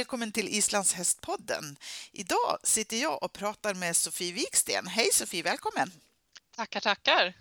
välkommen 0.00 0.32
till 0.32 0.48
Islands 0.48 0.92
hästpodden. 0.92 1.76
Idag 2.12 2.58
sitter 2.62 2.96
jag 2.96 3.22
och 3.22 3.32
pratar 3.32 3.74
med 3.74 3.96
Sofie 3.96 4.32
Wiksten. 4.32 4.86
Hej 4.86 5.08
Sofie, 5.12 5.42
välkommen! 5.42 5.92
Tackar, 6.56 6.80
tackar! 6.80 7.34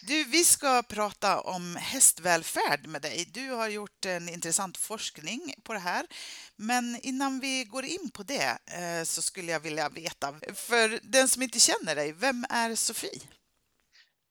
Du, 0.00 0.24
vi 0.24 0.44
ska 0.44 0.82
prata 0.82 1.40
om 1.40 1.76
hästvälfärd 1.76 2.86
med 2.86 3.02
dig. 3.02 3.28
Du 3.32 3.50
har 3.50 3.68
gjort 3.68 4.06
en 4.06 4.28
intressant 4.28 4.76
forskning 4.76 5.54
på 5.62 5.72
det 5.72 5.78
här. 5.78 6.06
Men 6.56 6.98
innan 7.02 7.40
vi 7.40 7.64
går 7.64 7.84
in 7.84 8.10
på 8.10 8.22
det 8.22 8.58
eh, 8.66 9.04
så 9.04 9.22
skulle 9.22 9.52
jag 9.52 9.60
vilja 9.60 9.88
veta, 9.88 10.34
för 10.54 11.00
den 11.02 11.28
som 11.28 11.42
inte 11.42 11.60
känner 11.60 11.94
dig, 11.94 12.12
vem 12.12 12.46
är 12.50 12.74
Sofie? 12.74 13.20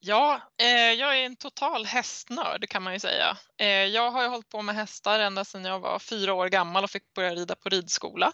Ja, 0.02 0.41
eh, 0.62 0.91
jag 0.94 1.20
är 1.20 1.26
en 1.26 1.35
total 1.35 1.85
hästnörd 1.85 2.70
kan 2.70 2.84
man 2.84 2.94
ju 2.94 2.99
säga. 2.99 3.38
Eh, 3.57 3.67
jag 3.67 4.12
har 4.12 4.21
ju 4.23 4.27
hållit 4.27 4.49
på 4.49 4.62
med 4.62 4.76
hästar 4.76 5.20
ända 5.20 5.45
sedan 5.45 5.66
jag 5.66 5.80
var 5.80 5.99
fyra 5.99 6.34
år 6.34 6.49
gammal 6.49 6.84
och 6.84 6.91
fick 6.91 7.13
börja 7.13 7.35
rida 7.35 7.55
på 7.55 7.70
ridskola. 7.70 8.31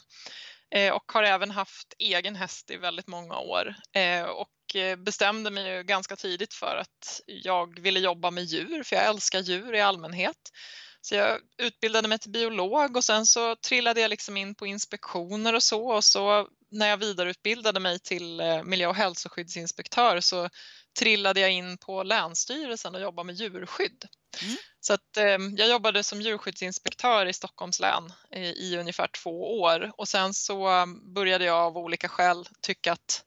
Eh, 0.76 0.94
och 0.94 1.12
har 1.12 1.24
även 1.24 1.52
haft 1.52 1.94
egen 2.00 2.36
häst 2.36 2.72
i 2.72 2.78
väldigt 2.78 3.08
många 3.08 3.38
år. 3.38 3.76
Eh, 3.96 4.24
och 4.24 4.76
eh, 4.76 4.96
bestämde 4.96 5.50
mig 5.52 5.76
ju 5.76 5.84
ganska 5.84 6.16
tidigt 6.16 6.54
för 6.54 6.76
att 6.76 7.22
jag 7.26 7.80
ville 7.80 8.00
jobba 8.00 8.32
med 8.32 8.44
djur, 8.44 8.84
för 8.84 8.96
jag 8.96 9.06
älskar 9.06 9.40
djur 9.40 9.76
i 9.76 9.82
allmänhet. 9.82 10.52
Så 11.02 11.16
jag 11.16 11.40
utbildade 11.58 12.08
mig 12.08 12.20
till 12.20 12.32
biolog 12.32 12.98
och 12.98 13.04
sen 13.04 13.26
så 13.26 13.56
trillade 13.56 14.02
jag 14.02 14.10
liksom 14.10 14.38
in 14.38 14.56
på 14.56 14.66
inspektioner 14.66 15.56
och 15.56 15.64
så 15.64 15.88
och 15.88 16.04
så 16.04 16.48
när 16.72 16.88
jag 16.88 16.98
vidareutbildade 16.98 17.80
mig 17.80 18.00
till 18.00 18.40
eh, 18.40 18.64
miljö 18.64 18.88
och 18.88 18.96
hälsoskyddsinspektör 18.96 20.20
så 20.20 20.50
trillade 21.00 21.40
jag 21.40 21.52
in 21.52 21.78
på 21.78 22.04
Länsstyrelsen 22.04 22.96
och 22.96 23.02
jobbade 23.02 23.26
med 23.26 23.36
djurskydd. 23.36 24.06
Mm. 24.42 24.56
Så 24.80 24.94
att, 24.94 25.18
eh, 25.18 25.38
jag 25.58 25.70
jobbade 25.70 26.04
som 26.04 26.22
djurskyddsinspektör 26.22 27.26
i 27.26 27.34
Stockholms 27.34 27.80
län 27.80 28.14
i, 28.36 28.40
i 28.40 28.78
ungefär 28.78 29.08
två 29.08 29.62
år 29.62 29.92
och 29.98 30.08
sen 30.08 30.34
så 30.34 30.86
började 31.16 31.46
jag 31.46 31.58
av 31.58 31.78
olika 31.78 32.10
skäl 32.10 32.48
tycka 32.62 32.94
att, 32.94 33.24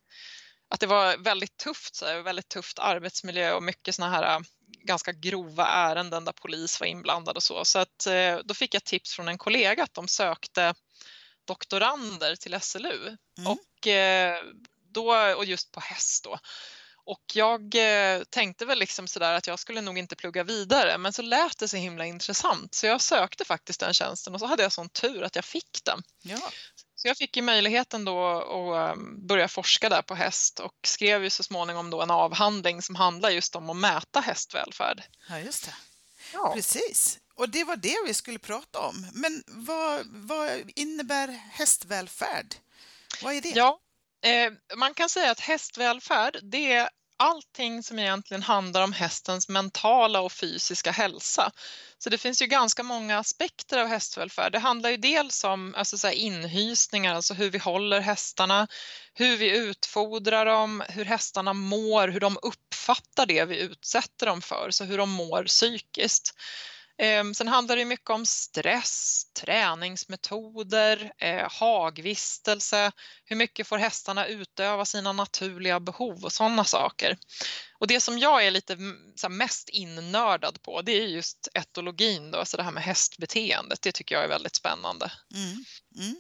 att 0.69 0.81
det 0.81 0.87
var 0.87 1.17
väldigt 1.17 1.57
tufft, 1.57 1.95
så 1.95 2.07
här, 2.07 2.23
väldigt 2.23 2.49
tufft 2.49 2.79
arbetsmiljö 2.79 3.53
och 3.53 3.63
mycket 3.63 3.95
såna 3.95 4.11
här 4.11 4.35
eh, 4.35 4.41
ganska 4.85 5.13
grova 5.13 5.67
ärenden 5.67 6.25
där 6.25 6.33
polis 6.33 6.81
var 6.81 6.87
inblandad 6.87 7.37
och 7.37 7.43
så. 7.43 7.65
Så 7.65 7.79
att, 7.79 8.07
eh, 8.07 8.39
då 8.45 8.55
fick 8.55 8.75
jag 8.75 8.85
tips 8.85 9.15
från 9.15 9.29
en 9.29 9.39
kollega 9.39 9.83
att 9.83 9.95
de 9.95 10.09
sökte 10.09 10.75
doktorander 11.45 12.37
till 12.37 12.61
SLU 12.61 13.17
mm. 13.39 13.53
och, 13.53 13.87
eh, 13.87 14.43
då, 14.93 15.35
och 15.37 15.45
just 15.45 15.73
på 15.73 15.81
häst 15.81 16.25
då. 16.25 16.39
Och 17.11 17.25
jag 17.35 17.75
eh, 17.75 18.23
tänkte 18.31 18.65
väl 18.65 18.79
liksom 18.79 19.09
sådär 19.09 19.33
att 19.33 19.47
jag 19.47 19.59
skulle 19.59 19.81
nog 19.81 19.99
inte 19.99 20.17
plugga 20.17 20.45
vidare 20.45 20.99
men 20.99 21.13
så 21.13 21.23
lät 21.23 21.59
det 21.59 21.69
så 21.69 21.77
himla 21.77 22.07
intressant 22.07 22.75
så 22.75 22.87
jag 22.87 23.01
sökte 23.01 23.45
faktiskt 23.45 23.81
den 23.81 23.95
tjänsten 23.95 24.35
och 24.35 24.41
så 24.41 24.47
hade 24.47 24.63
jag 24.63 24.73
sån 24.73 24.89
tur 24.89 25.23
att 25.23 25.37
jag 25.37 25.45
fick 25.45 25.85
den. 25.85 26.03
Ja. 26.23 26.51
Så 26.95 27.09
jag 27.09 27.17
fick 27.17 27.37
ju 27.37 27.43
möjligheten 27.43 28.05
då 28.05 28.27
att 28.27 28.97
ehm, 28.97 29.27
börja 29.27 29.49
forska 29.49 29.89
där 29.89 30.03
på 30.03 30.15
häst 30.15 30.61
och 30.61 30.75
skrev 30.87 31.25
ju 31.25 31.31
så 31.31 31.43
småningom 31.43 31.91
då 31.91 32.03
en 32.03 32.11
avhandling 32.11 32.83
som 32.83 32.95
handlar 32.95 33.31
just 33.31 33.57
om 33.57 33.71
att 33.71 33.77
mäta 33.77 34.21
hästvälfärd. 34.21 35.03
Ja, 35.29 35.39
just 35.39 35.65
det. 35.65 35.75
Ja. 36.33 36.53
Precis. 36.55 37.19
Och 37.35 37.49
det 37.49 37.65
var 37.65 37.77
det 37.77 37.97
vi 38.07 38.15
skulle 38.15 38.39
prata 38.39 38.79
om. 38.81 39.07
Men 39.13 39.43
vad, 39.47 40.07
vad 40.07 40.71
innebär 40.77 41.29
hästvälfärd? 41.29 42.55
Vad 43.23 43.35
är 43.35 43.41
det? 43.41 43.49
Ja, 43.49 43.81
eh, 44.25 44.53
man 44.77 44.95
kan 44.95 45.09
säga 45.09 45.31
att 45.31 45.41
hästvälfärd 45.41 46.39
det 46.43 46.89
allting 47.19 47.83
som 47.83 47.99
egentligen 47.99 48.43
handlar 48.43 48.83
om 48.83 48.93
hästens 48.93 49.49
mentala 49.49 50.21
och 50.21 50.33
fysiska 50.33 50.91
hälsa. 50.91 51.51
Så 51.99 52.11
det 52.11 52.19
finns 52.19 52.43
ju 52.43 52.47
ganska 52.47 52.83
många 52.83 53.19
aspekter 53.19 53.79
av 53.79 53.87
hästvälfärd. 53.87 54.53
Det 54.53 54.59
handlar 54.59 54.91
ju 54.91 54.97
dels 54.97 55.45
om 55.45 55.75
alltså 55.75 55.99
så 55.99 56.07
här 56.07 56.15
inhysningar, 56.15 57.15
alltså 57.15 57.35
hur 57.35 57.51
vi 57.51 57.59
håller 57.59 58.01
hästarna, 58.01 58.69
hur 59.15 59.37
vi 59.37 59.57
utfodrar 59.57 60.47
dem, 60.47 60.83
hur 60.89 61.05
hästarna 61.05 61.53
mår, 61.53 62.09
hur 62.09 62.21
de 62.21 62.39
uppfattar 62.43 63.27
det 63.27 63.45
vi 63.45 63.59
utsätter 63.59 64.27
dem 64.27 64.43
för, 64.43 64.71
så 64.71 64.85
hur 64.85 64.99
de 64.99 65.11
mår 65.11 65.45
psykiskt. 65.45 66.35
Ehm, 66.99 67.35
sen 67.35 67.49
handlar 67.49 67.77
det 67.77 67.85
mycket 67.85 68.11
om 68.11 68.27
stress, 68.27 69.25
träningsmetoder, 69.33 71.13
eh, 71.19 71.51
hagvistelse, 71.51 72.93
hur 73.25 73.37
mycket 73.37 73.67
får 73.67 73.79
hästarna 73.79 74.27
utöva 74.27 74.85
sina 74.85 75.13
naturliga 75.13 75.81
behov 75.81 76.25
och 76.25 76.33
sådana 76.33 76.65
saker. 76.65 77.19
Och 77.79 77.87
det 77.87 78.01
som 78.01 78.19
jag 78.19 78.47
är 78.47 78.51
lite 78.51 78.77
mest 79.29 79.69
innördad 79.69 80.63
på 80.63 80.83
det 80.83 80.93
är 80.93 81.07
just 81.07 81.49
etologin, 81.55 82.31
då, 82.31 82.39
alltså 82.39 82.57
det 82.57 82.63
här 82.63 82.71
med 82.71 82.83
hästbeteendet. 82.83 83.83
Det 83.83 83.93
tycker 83.93 84.15
jag 84.15 84.25
är 84.25 84.29
väldigt 84.29 84.57
spännande. 84.57 85.13
Mm. 85.35 85.65
Mm. 85.97 86.17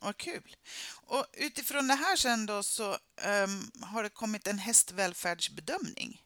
Vad 0.00 0.16
kul. 0.16 0.56
Och 1.02 1.26
utifrån 1.32 1.88
det 1.88 1.94
här 1.94 2.16
sen 2.16 2.46
då 2.46 2.62
så 2.62 2.98
um, 3.26 3.70
har 3.82 4.02
det 4.02 4.08
kommit 4.08 4.46
en 4.46 4.58
hästvälfärdsbedömning. 4.58 6.22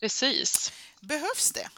Precis. 0.00 0.72
Behövs 1.00 1.52
det? 1.52 1.70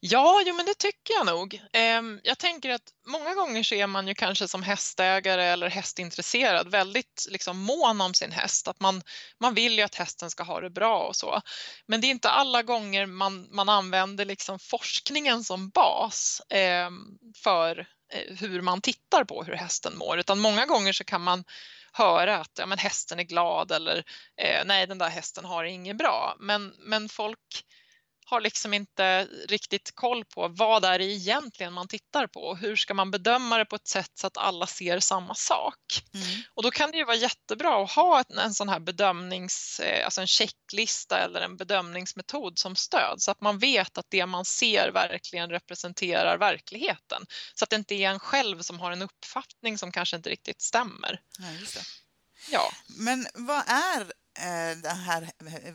Ja, 0.00 0.42
jo, 0.46 0.54
men 0.54 0.66
det 0.66 0.74
tycker 0.74 1.14
jag 1.14 1.26
nog. 1.26 1.60
Ehm, 1.72 2.20
jag 2.22 2.38
tänker 2.38 2.70
att 2.70 2.82
många 3.06 3.34
gånger 3.34 3.62
så 3.62 3.74
är 3.74 3.86
man 3.86 4.08
ju 4.08 4.14
kanske 4.14 4.48
som 4.48 4.62
hästägare 4.62 5.44
eller 5.44 5.70
hästintresserad 5.70 6.70
väldigt 6.70 7.26
liksom 7.30 7.58
mån 7.58 8.00
om 8.00 8.14
sin 8.14 8.32
häst. 8.32 8.68
Att 8.68 8.80
man, 8.80 9.02
man 9.40 9.54
vill 9.54 9.78
ju 9.78 9.82
att 9.82 9.94
hästen 9.94 10.30
ska 10.30 10.42
ha 10.42 10.60
det 10.60 10.70
bra 10.70 11.02
och 11.02 11.16
så. 11.16 11.40
Men 11.86 12.00
det 12.00 12.06
är 12.06 12.10
inte 12.10 12.30
alla 12.30 12.62
gånger 12.62 13.06
man, 13.06 13.48
man 13.50 13.68
använder 13.68 14.24
liksom 14.24 14.58
forskningen 14.58 15.44
som 15.44 15.68
bas 15.68 16.42
ehm, 16.50 17.18
för 17.36 17.86
eh, 18.12 18.36
hur 18.36 18.60
man 18.60 18.80
tittar 18.80 19.24
på 19.24 19.42
hur 19.42 19.54
hästen 19.54 19.98
mår. 19.98 20.18
Utan 20.18 20.38
många 20.38 20.66
gånger 20.66 20.92
så 20.92 21.04
kan 21.04 21.22
man 21.22 21.44
höra 21.92 22.36
att 22.36 22.52
ja, 22.58 22.66
men 22.66 22.78
hästen 22.78 23.18
är 23.18 23.24
glad 23.24 23.72
eller 23.72 24.04
eh, 24.36 24.64
nej, 24.64 24.86
den 24.86 24.98
där 24.98 25.08
hästen 25.08 25.44
har 25.44 25.64
det 25.64 25.70
inget 25.70 25.96
bra. 25.96 26.36
Men, 26.38 26.74
men 26.78 27.08
folk 27.08 27.64
har 28.28 28.40
liksom 28.40 28.74
inte 28.74 29.24
riktigt 29.48 29.94
koll 29.94 30.24
på 30.24 30.48
vad 30.48 30.84
är 30.84 30.98
det 30.98 31.04
egentligen 31.04 31.72
man 31.72 31.88
tittar 31.88 32.26
på 32.26 32.40
och 32.40 32.58
hur 32.58 32.76
ska 32.76 32.94
man 32.94 33.10
bedöma 33.10 33.58
det 33.58 33.64
på 33.64 33.76
ett 33.76 33.88
sätt 33.88 34.10
så 34.14 34.26
att 34.26 34.36
alla 34.36 34.66
ser 34.66 35.00
samma 35.00 35.34
sak. 35.34 36.02
Mm. 36.14 36.42
Och 36.54 36.62
då 36.62 36.70
kan 36.70 36.90
det 36.90 36.96
ju 36.96 37.04
vara 37.04 37.16
jättebra 37.16 37.84
att 37.84 37.90
ha 37.90 38.24
en 38.28 38.54
sån 38.54 38.68
här 38.68 38.80
bedömnings, 38.80 39.80
eh, 39.80 40.04
alltså 40.04 40.20
en 40.20 40.26
checklista 40.26 41.18
eller 41.18 41.40
en 41.40 41.56
bedömningsmetod 41.56 42.58
som 42.58 42.76
stöd 42.76 43.22
så 43.22 43.30
att 43.30 43.40
man 43.40 43.58
vet 43.58 43.98
att 43.98 44.06
det 44.08 44.26
man 44.26 44.44
ser 44.44 44.90
verkligen 44.92 45.50
representerar 45.50 46.38
verkligheten. 46.38 47.26
Så 47.54 47.64
att 47.64 47.70
det 47.70 47.76
inte 47.76 47.94
är 47.94 48.10
en 48.10 48.20
själv 48.20 48.62
som 48.62 48.80
har 48.80 48.90
en 48.90 49.02
uppfattning 49.02 49.78
som 49.78 49.92
kanske 49.92 50.16
inte 50.16 50.30
riktigt 50.30 50.62
stämmer. 50.62 51.20
Ja, 51.38 51.44
Ja. 52.50 52.72
Men 52.86 53.26
vad 53.34 53.68
är 53.68 54.12
Eh, 54.38 54.76
den 54.76 54.96
här 54.96 55.30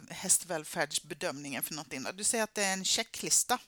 hästvälfärdsbedömningen 0.09 1.63
för 1.63 1.73
någonting? 1.73 2.05
Du 2.13 2.23
säger 2.23 2.43
att 2.43 2.55
det 2.55 2.63
är 2.63 2.73
en 2.73 2.85
checklista. 2.85 3.59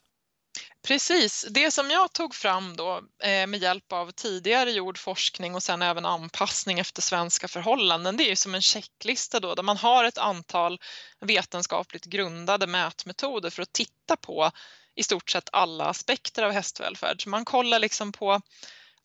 Precis, 0.88 1.46
det 1.50 1.72
som 1.72 1.92
jag 1.92 2.14
tog 2.14 2.36
fram 2.36 2.76
då 2.76 2.98
eh, 3.24 3.48
med 3.48 3.62
hjälp 3.62 3.92
av 3.92 4.12
tidigare 4.12 4.72
gjord 4.72 4.98
forskning 4.98 5.56
och 5.56 5.64
sen 5.64 5.82
även 5.82 6.06
anpassning 6.06 6.80
efter 6.80 7.02
svenska 7.02 7.48
förhållanden, 7.48 8.18
det 8.18 8.32
är 8.32 8.36
som 8.36 8.56
en 8.56 8.62
checklista 8.62 9.40
då 9.40 9.56
där 9.56 9.64
man 9.64 9.78
har 9.78 10.04
ett 10.04 10.18
antal 10.18 10.80
vetenskapligt 11.20 12.06
grundade 12.06 12.68
mätmetoder 12.68 13.50
för 13.50 13.62
att 13.62 13.74
titta 13.74 14.16
på 14.16 14.52
i 14.96 15.04
stort 15.04 15.30
sett 15.30 15.50
alla 15.52 15.86
aspekter 15.86 16.44
av 16.44 16.52
hästvälfärd. 16.52 17.24
Så 17.24 17.30
man 17.30 17.46
kollar 17.46 17.80
liksom 17.80 18.12
på 18.12 18.42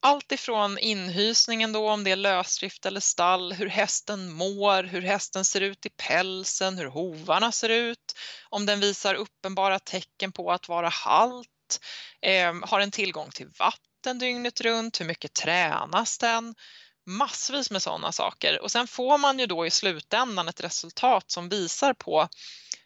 allt 0.00 0.32
ifrån 0.32 0.78
inhysningen 0.78 1.72
då, 1.72 1.90
om 1.90 2.04
det 2.04 2.10
är 2.10 2.16
lösdrift 2.16 2.86
eller 2.86 3.00
stall, 3.00 3.52
hur 3.52 3.66
hästen 3.66 4.32
mår, 4.32 4.82
hur 4.82 5.02
hästen 5.02 5.44
ser 5.44 5.60
ut 5.60 5.86
i 5.86 5.88
pälsen, 5.88 6.78
hur 6.78 6.86
hovarna 6.86 7.52
ser 7.52 7.68
ut, 7.68 8.14
om 8.48 8.66
den 8.66 8.80
visar 8.80 9.14
uppenbara 9.14 9.78
tecken 9.78 10.32
på 10.32 10.52
att 10.52 10.68
vara 10.68 10.88
halt, 10.88 11.80
eh, 12.20 12.54
har 12.62 12.80
den 12.80 12.90
tillgång 12.90 13.30
till 13.30 13.48
vatten 13.58 14.18
dygnet 14.18 14.60
runt, 14.60 15.00
hur 15.00 15.06
mycket 15.06 15.34
tränas 15.34 16.18
den? 16.18 16.54
Massvis 17.06 17.70
med 17.70 17.82
sådana 17.82 18.12
saker 18.12 18.62
och 18.62 18.70
sen 18.70 18.86
får 18.86 19.18
man 19.18 19.38
ju 19.38 19.46
då 19.46 19.66
i 19.66 19.70
slutändan 19.70 20.48
ett 20.48 20.60
resultat 20.60 21.30
som 21.30 21.48
visar 21.48 21.94
på 21.94 22.28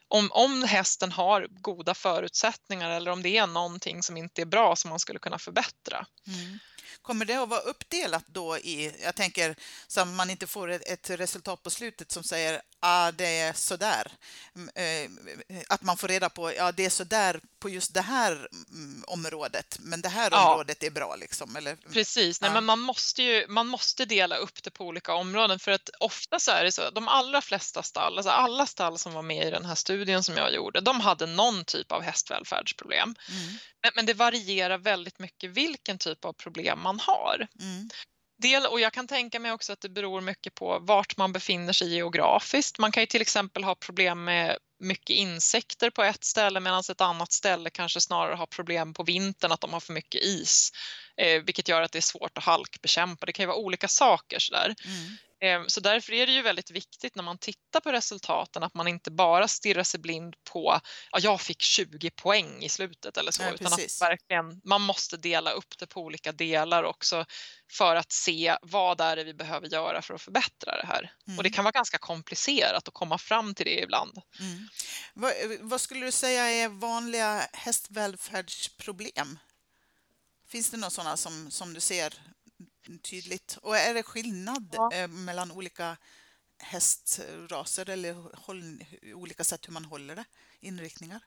om, 0.08 0.28
om 0.32 0.62
hästen 0.62 1.12
har 1.12 1.46
goda 1.50 1.94
förutsättningar 1.94 2.90
eller 2.90 3.10
om 3.10 3.22
det 3.22 3.36
är 3.36 3.46
någonting 3.46 4.02
som 4.02 4.16
inte 4.16 4.42
är 4.42 4.46
bra 4.46 4.76
som 4.76 4.90
man 4.90 4.98
skulle 4.98 5.18
kunna 5.18 5.38
förbättra. 5.38 6.06
Mm. 6.26 6.58
Kommer 7.02 7.24
det 7.24 7.36
att 7.36 7.48
vara 7.48 7.60
uppdelat 7.60 8.24
då 8.26 8.58
i, 8.58 8.92
jag 9.02 9.14
tänker 9.14 9.56
så 9.86 10.00
att 10.00 10.08
man 10.08 10.30
inte 10.30 10.46
får 10.46 10.70
ett, 10.70 11.10
resultat 11.10 11.62
på 11.62 11.70
slutet 11.70 12.12
som 12.12 12.22
säger 12.22 12.62
ah, 12.80 13.12
det 13.12 13.38
är 13.38 13.52
sådär. 13.52 14.12
Mm, 14.56 14.70
eh, 15.48 15.62
att 15.68 15.82
man 15.82 15.96
får 15.96 16.08
reda 16.08 16.28
på, 16.30 16.52
ja 16.52 16.72
det 16.72 16.84
är 16.84 16.90
sådär 16.90 17.40
på 17.58 17.68
just 17.68 17.94
det 17.94 18.00
här 18.00 18.48
mm, 18.70 19.04
området, 19.06 19.78
men 19.80 20.00
det 20.00 20.08
här 20.08 20.28
ja. 20.32 20.50
området 20.50 20.82
är 20.82 20.90
bra 20.90 21.16
liksom. 21.16 21.56
Eller, 21.56 21.76
Precis, 21.76 22.40
Nej, 22.40 22.50
men 22.52 22.64
man 22.64 22.78
måste 22.78 23.22
ju 23.22 23.46
man 23.48 23.66
måste 23.66 24.04
dela 24.04 24.36
upp 24.36 24.62
det 24.62 24.70
på 24.70 24.86
olika 24.86 25.14
områden 25.14 25.58
för 25.58 25.70
att 25.70 25.90
ofta 26.00 26.38
så 26.38 26.50
är 26.50 26.64
det 26.64 26.72
så, 26.72 26.90
de 26.90 27.08
allra 27.08 27.40
flesta 27.40 27.82
stall, 27.82 28.18
alltså 28.18 28.30
alla 28.30 28.66
stall 28.66 28.98
som 28.98 29.12
var 29.12 29.22
med 29.22 29.46
i 29.46 29.50
den 29.50 29.64
här 29.64 29.74
studien 29.74 30.24
som 30.24 30.36
jag 30.36 30.54
gjorde, 30.54 30.80
de 30.80 31.00
hade 31.00 31.26
någon 31.26 31.64
typ 31.64 31.92
av 31.92 32.02
hästvälfärdsproblem. 32.02 33.14
Mm. 33.28 33.58
Men, 33.82 33.92
men, 33.96 34.06
det 34.06 34.14
varierar 34.14 34.78
väldigt 34.78 35.18
mycket 35.18 35.50
vilken 35.50 35.98
typ 35.98 36.24
av 36.24 36.32
problem 36.32 36.80
man 36.80 36.91
har. 36.98 37.46
Mm. 37.60 37.88
Del, 38.38 38.66
och 38.66 38.80
jag 38.80 38.92
kan 38.92 39.06
tänka 39.06 39.40
mig 39.40 39.52
också 39.52 39.72
att 39.72 39.80
det 39.80 39.88
beror 39.88 40.20
mycket 40.20 40.54
på 40.54 40.78
vart 40.78 41.16
man 41.16 41.32
befinner 41.32 41.72
sig 41.72 41.94
geografiskt. 41.94 42.78
Man 42.78 42.92
kan 42.92 43.02
ju 43.02 43.06
till 43.06 43.20
exempel 43.20 43.64
ha 43.64 43.74
problem 43.74 44.24
med 44.24 44.58
mycket 44.80 45.16
insekter 45.16 45.90
på 45.90 46.02
ett 46.02 46.24
ställe 46.24 46.60
medan 46.60 46.82
ett 46.90 47.00
annat 47.00 47.32
ställe 47.32 47.70
kanske 47.70 48.00
snarare 48.00 48.34
har 48.34 48.46
problem 48.46 48.94
på 48.94 49.02
vintern 49.02 49.52
att 49.52 49.60
de 49.60 49.72
har 49.72 49.80
för 49.80 49.92
mycket 49.92 50.22
is, 50.22 50.72
eh, 51.16 51.42
vilket 51.42 51.68
gör 51.68 51.82
att 51.82 51.92
det 51.92 51.98
är 51.98 52.00
svårt 52.00 52.38
att 52.38 52.44
halkbekämpa. 52.44 53.26
Det 53.26 53.32
kan 53.32 53.42
ju 53.42 53.46
vara 53.46 53.56
olika 53.56 53.88
saker 53.88 54.38
sådär. 54.38 54.74
Mm. 54.84 55.16
Ehm, 55.42 55.68
så 55.68 55.80
därför 55.80 56.12
är 56.12 56.26
det 56.26 56.32
ju 56.32 56.42
väldigt 56.42 56.70
viktigt 56.70 57.14
när 57.14 57.22
man 57.22 57.38
tittar 57.38 57.80
på 57.80 57.92
resultaten 57.92 58.62
att 58.62 58.74
man 58.74 58.88
inte 58.88 59.10
bara 59.10 59.48
stirrar 59.48 59.82
sig 59.82 60.00
blind 60.00 60.34
på 60.52 60.80
ja, 61.12 61.18
jag 61.18 61.40
fick 61.40 61.62
20 61.62 62.10
poäng 62.10 62.62
i 62.62 62.68
slutet 62.68 63.16
eller 63.16 63.32
så, 63.32 63.42
ja, 63.42 63.50
utan 63.50 63.72
att 63.72 64.00
verkligen, 64.00 64.60
man 64.64 64.80
måste 64.80 65.16
dela 65.16 65.50
upp 65.50 65.78
det 65.78 65.86
på 65.86 66.00
olika 66.00 66.32
delar 66.32 66.82
också 66.82 67.24
för 67.70 67.96
att 67.96 68.12
se 68.12 68.56
vad 68.62 69.00
är 69.00 69.16
det 69.16 69.24
vi 69.24 69.34
behöver 69.34 69.68
göra 69.68 70.02
för 70.02 70.14
att 70.14 70.22
förbättra 70.22 70.76
det 70.76 70.86
här. 70.86 71.12
Mm. 71.26 71.38
Och 71.38 71.42
det 71.42 71.48
mm. 71.48 71.52
kan 71.52 71.64
vara 71.64 71.72
ganska 71.72 71.98
komplicerat 71.98 72.88
att 72.88 72.94
komma 72.94 73.18
fram 73.18 73.54
till 73.54 73.66
det 73.66 73.80
ibland. 73.80 74.22
Mm. 74.40 74.68
Vad, 75.14 75.32
vad 75.60 75.80
skulle 75.80 76.06
du 76.06 76.12
säga 76.12 76.50
är 76.50 76.68
vanliga 76.68 77.48
hästvälfärdsproblem? 77.52 79.38
Finns 80.48 80.70
det 80.70 80.76
några 80.76 80.90
sådana 80.90 81.16
som, 81.16 81.50
som 81.50 81.74
du 81.74 81.80
ser 81.80 82.31
tydligt. 83.02 83.58
Och 83.62 83.76
är 83.76 83.94
det 83.94 84.02
skillnad 84.02 84.68
ja. 84.72 84.90
Eh, 84.92 85.08
mellan 85.08 85.52
olika 85.52 85.96
hästraser 86.58 87.90
eller 87.90 88.14
håll, 88.36 88.84
olika 89.14 89.44
sätt 89.44 89.68
hur 89.68 89.72
man 89.72 89.84
håller 89.84 90.16
det, 90.16 90.24
inriktningar? 90.60 91.20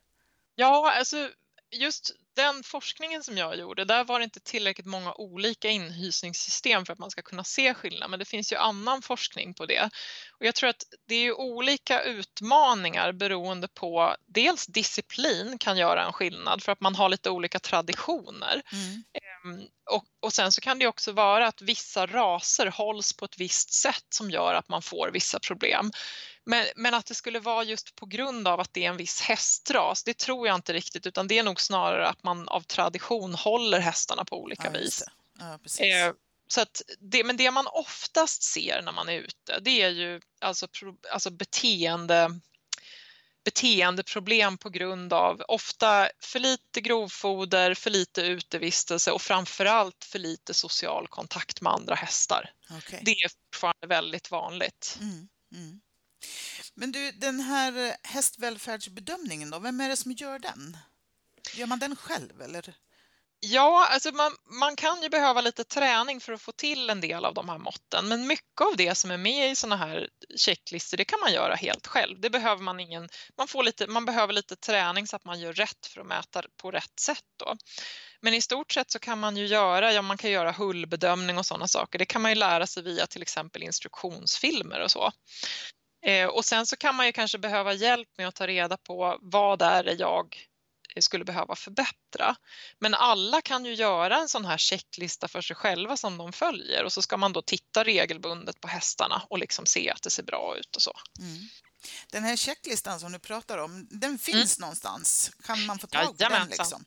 Ja, 0.55 0.91
alltså 0.91 1.29
just 1.71 2.11
den 2.35 2.63
forskningen 2.63 3.23
som 3.23 3.37
jag 3.37 3.59
gjorde, 3.59 3.85
där 3.85 4.03
var 4.03 4.19
det 4.19 4.23
inte 4.23 4.39
tillräckligt 4.39 4.85
många 4.85 5.13
olika 5.13 5.69
inhysningssystem 5.69 6.85
för 6.85 6.93
att 6.93 6.99
man 6.99 7.11
ska 7.11 7.21
kunna 7.21 7.43
se 7.43 7.73
skillnad, 7.73 8.09
men 8.09 8.19
det 8.19 8.25
finns 8.25 8.51
ju 8.51 8.55
annan 8.55 9.01
forskning 9.01 9.53
på 9.53 9.65
det. 9.65 9.89
Och 10.39 10.45
jag 10.45 10.55
tror 10.55 10.69
att 10.69 10.83
det 11.07 11.15
är 11.15 11.39
olika 11.39 12.03
utmaningar 12.03 13.11
beroende 13.11 13.67
på 13.67 14.15
dels 14.25 14.65
disciplin 14.65 15.57
kan 15.57 15.77
göra 15.77 16.05
en 16.05 16.13
skillnad 16.13 16.63
för 16.63 16.71
att 16.71 16.81
man 16.81 16.95
har 16.95 17.09
lite 17.09 17.29
olika 17.29 17.59
traditioner. 17.59 18.61
Mm. 18.71 19.03
Ehm, 19.13 19.67
och, 19.91 20.05
och 20.19 20.33
sen 20.33 20.51
så 20.51 20.61
kan 20.61 20.79
det 20.79 20.87
också 20.87 21.11
vara 21.11 21.47
att 21.47 21.61
vissa 21.61 22.05
raser 22.05 22.67
hålls 22.67 23.13
på 23.13 23.25
ett 23.25 23.39
visst 23.39 23.73
sätt 23.73 24.05
som 24.09 24.31
gör 24.31 24.53
att 24.53 24.69
man 24.69 24.81
får 24.81 25.09
vissa 25.13 25.39
problem. 25.39 25.91
Men, 26.45 26.65
men, 26.75 26.93
att 26.93 27.05
det 27.05 27.15
skulle 27.15 27.39
vara 27.39 27.63
just 27.63 27.95
på 27.95 28.05
grund 28.05 28.47
av 28.47 28.59
att 28.59 28.73
det 28.73 28.85
är 28.85 28.89
en 28.89 28.97
viss 28.97 29.21
hästras, 29.21 30.03
det 30.03 30.17
tror 30.17 30.47
jag 30.47 30.55
inte 30.55 30.73
riktigt 30.73 31.05
utan 31.05 31.27
det 31.27 31.39
är 31.39 31.43
nog 31.43 31.61
snarare 31.61 32.07
att 32.07 32.23
man 32.23 32.47
av 32.47 32.61
tradition 32.61 33.35
håller 33.35 33.79
hästarna 33.79 34.25
på 34.25 34.41
olika 34.41 34.65
ja, 34.65 34.79
vis. 34.79 35.03
Ja, 35.39 35.85
eh, 35.85 36.13
så 36.47 36.61
att 36.61 36.81
det, 36.99 37.23
men 37.23 37.37
det 37.37 37.51
man 37.51 37.67
oftast 37.67 38.43
ser 38.43 38.81
när 38.81 38.91
man 38.91 39.09
är 39.09 39.13
ute 39.13 39.59
det 39.61 39.81
är 39.81 39.89
ju 39.89 40.21
alltså, 40.39 40.67
alltså 41.11 41.29
beteende 41.29 42.39
beteendeproblem 43.45 44.57
på 44.57 44.69
grund 44.69 45.13
av 45.13 45.43
ofta 45.47 46.09
för 46.19 46.39
lite 46.39 46.81
grovfoder, 46.81 47.73
för 47.73 47.89
lite 47.89 48.21
utevistelse 48.21 49.11
och 49.11 49.21
framförallt 49.21 50.03
för 50.03 50.19
lite 50.19 50.53
social 50.53 51.07
kontakt 51.07 51.61
med 51.61 51.73
andra 51.73 51.95
hästar. 51.95 52.53
Okay. 52.77 52.99
Det 53.03 53.11
är 53.11 53.29
fortfarande 53.29 53.87
väldigt 53.87 54.31
vanligt. 54.31 54.97
Mm, 55.01 55.27
mm. 55.51 55.81
Men 56.73 56.91
du, 56.91 57.11
den 57.11 57.39
här 57.39 57.87
eh, 57.87 57.93
hästvälfärdsbedömningen 58.03 59.49
då, 59.49 59.59
vem 59.59 59.81
är 59.81 59.89
det 59.89 59.97
som 59.97 60.11
gör 60.11 60.39
den? 60.39 60.77
Gör 61.53 61.67
man 61.67 61.79
den 61.79 61.95
själv 61.95 62.41
eller? 62.41 62.75
Ja, 63.39 63.87
alltså 63.91 64.11
man, 64.11 64.31
man 64.45 64.75
kan 64.75 65.01
ju 65.01 65.09
behöva 65.09 65.41
lite 65.41 65.63
träning 65.63 66.21
för 66.21 66.33
att 66.33 66.41
få 66.41 66.51
till 66.51 66.89
en 66.89 67.01
del 67.01 67.25
av 67.25 67.33
de 67.33 67.49
här 67.49 67.57
måtten, 67.57 68.07
men 68.07 68.27
mycket 68.27 68.61
av 68.61 68.75
det 68.77 68.95
som 68.95 69.11
är 69.11 69.17
med 69.17 69.51
i 69.51 69.55
sådana 69.55 69.75
här 69.75 70.09
checklistor, 70.35 70.97
det 70.97 71.05
kan 71.05 71.19
man 71.19 71.33
göra 71.33 71.55
helt 71.55 71.87
själv. 71.87 72.19
Det 72.19 72.29
behöver 72.29 72.61
man 72.61 72.79
ingen, 72.79 73.09
man, 73.37 73.47
får 73.47 73.63
lite, 73.63 73.87
man 73.87 74.05
behöver 74.05 74.33
lite 74.33 74.55
träning 74.55 75.07
så 75.07 75.15
att 75.15 75.25
man 75.25 75.39
gör 75.39 75.53
rätt 75.53 75.87
för 75.93 76.01
att 76.01 76.07
mäta 76.07 76.41
på 76.61 76.71
rätt 76.71 76.99
sätt 76.99 77.23
då. 77.37 77.57
Men 78.21 78.33
i 78.33 78.41
stort 78.41 78.71
sett 78.71 78.91
så 78.91 78.99
kan 78.99 79.19
man 79.19 79.37
ju 79.37 79.45
göra, 79.45 79.93
ja 79.93 80.01
man 80.01 80.17
kan 80.17 80.31
göra 80.31 80.51
hullbedömning 80.51 81.37
och 81.37 81.45
sådana 81.45 81.67
saker. 81.67 81.99
Det 81.99 82.05
kan 82.05 82.21
man 82.21 82.31
ju 82.31 82.35
lära 82.35 82.67
sig 82.67 82.83
via 82.83 83.07
till 83.07 83.21
exempel 83.21 83.63
instruktionsfilmer 83.63 84.79
och 84.79 84.91
så. 84.91 85.11
Eh, 86.05 86.27
och 86.27 86.45
sen 86.45 86.65
så 86.65 86.75
kan 86.75 86.95
man 86.95 87.05
ju 87.05 87.11
kanske 87.11 87.37
behöva 87.37 87.73
hjälp 87.73 88.09
med 88.17 88.27
att 88.27 88.35
ta 88.35 88.47
reda 88.47 88.77
på 88.77 89.17
vad 89.21 89.61
är 89.61 89.83
det 89.83 89.93
jag 89.93 90.49
eh, 90.95 90.99
skulle 90.99 91.25
behöva 91.25 91.55
förbättra. 91.55 92.35
Men 92.79 92.93
alla 92.93 93.41
kan 93.41 93.65
ju 93.65 93.73
göra 93.73 94.17
en 94.17 94.29
sån 94.29 94.45
här 94.45 94.57
checklista 94.57 95.27
för 95.27 95.41
sig 95.41 95.55
själva 95.55 95.97
som 95.97 96.17
de 96.17 96.33
följer 96.33 96.83
och 96.83 96.93
så 96.93 97.01
ska 97.01 97.17
man 97.17 97.33
då 97.33 97.41
titta 97.41 97.83
regelbundet 97.83 98.61
på 98.61 98.67
hästarna 98.67 99.21
och 99.29 99.39
liksom 99.39 99.65
se 99.65 99.89
att 99.89 100.01
det 100.01 100.09
ser 100.09 100.23
bra 100.23 100.55
ut 100.59 100.75
och 100.75 100.81
så. 100.81 100.93
Mm. 101.19 101.39
Den 102.11 102.23
här 102.23 102.35
checklistan 102.35 102.99
som 102.99 103.11
du 103.11 103.19
pratar 103.19 103.57
om, 103.57 103.87
den 103.89 104.19
finns 104.19 104.57
mm. 104.57 104.65
någonstans. 104.65 105.31
Kan 105.45 105.65
man 105.65 105.79
få 105.79 105.87
tag 105.87 106.17
på 106.17 106.29
den? 106.29 106.47
Liksom? 106.47 106.85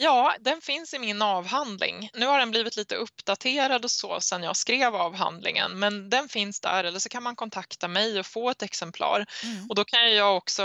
Ja, 0.00 0.34
den 0.40 0.60
finns 0.60 0.94
i 0.94 0.98
min 0.98 1.22
avhandling. 1.22 2.10
Nu 2.14 2.26
har 2.26 2.38
den 2.38 2.50
blivit 2.50 2.76
lite 2.76 2.94
uppdaterad 2.94 3.84
och 3.84 3.90
så 3.90 4.20
sedan 4.20 4.42
jag 4.42 4.56
skrev 4.56 4.96
avhandlingen, 4.96 5.78
men 5.78 6.10
den 6.10 6.28
finns 6.28 6.60
där 6.60 6.84
eller 6.84 6.98
så 6.98 7.08
kan 7.08 7.22
man 7.22 7.36
kontakta 7.36 7.88
mig 7.88 8.20
och 8.20 8.26
få 8.26 8.50
ett 8.50 8.62
exemplar. 8.62 9.26
Mm. 9.44 9.66
Och 9.68 9.74
då 9.74 9.84
kan 9.84 10.14
jag 10.14 10.36
också 10.36 10.62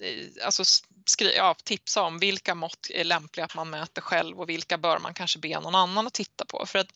eh, 0.00 0.44
alltså, 0.44 0.64
skri- 1.06 1.36
ja, 1.36 1.54
tipsa 1.64 2.02
om 2.02 2.18
vilka 2.18 2.54
mått 2.54 2.90
är 2.90 3.04
lämpliga 3.04 3.44
att 3.44 3.54
man 3.54 3.70
mäter 3.70 4.02
själv 4.02 4.40
och 4.40 4.48
vilka 4.48 4.78
bör 4.78 4.98
man 4.98 5.14
kanske 5.14 5.38
be 5.38 5.60
någon 5.60 5.74
annan 5.74 6.06
att 6.06 6.12
titta 6.12 6.44
på. 6.44 6.66
För 6.66 6.78
att 6.78 6.88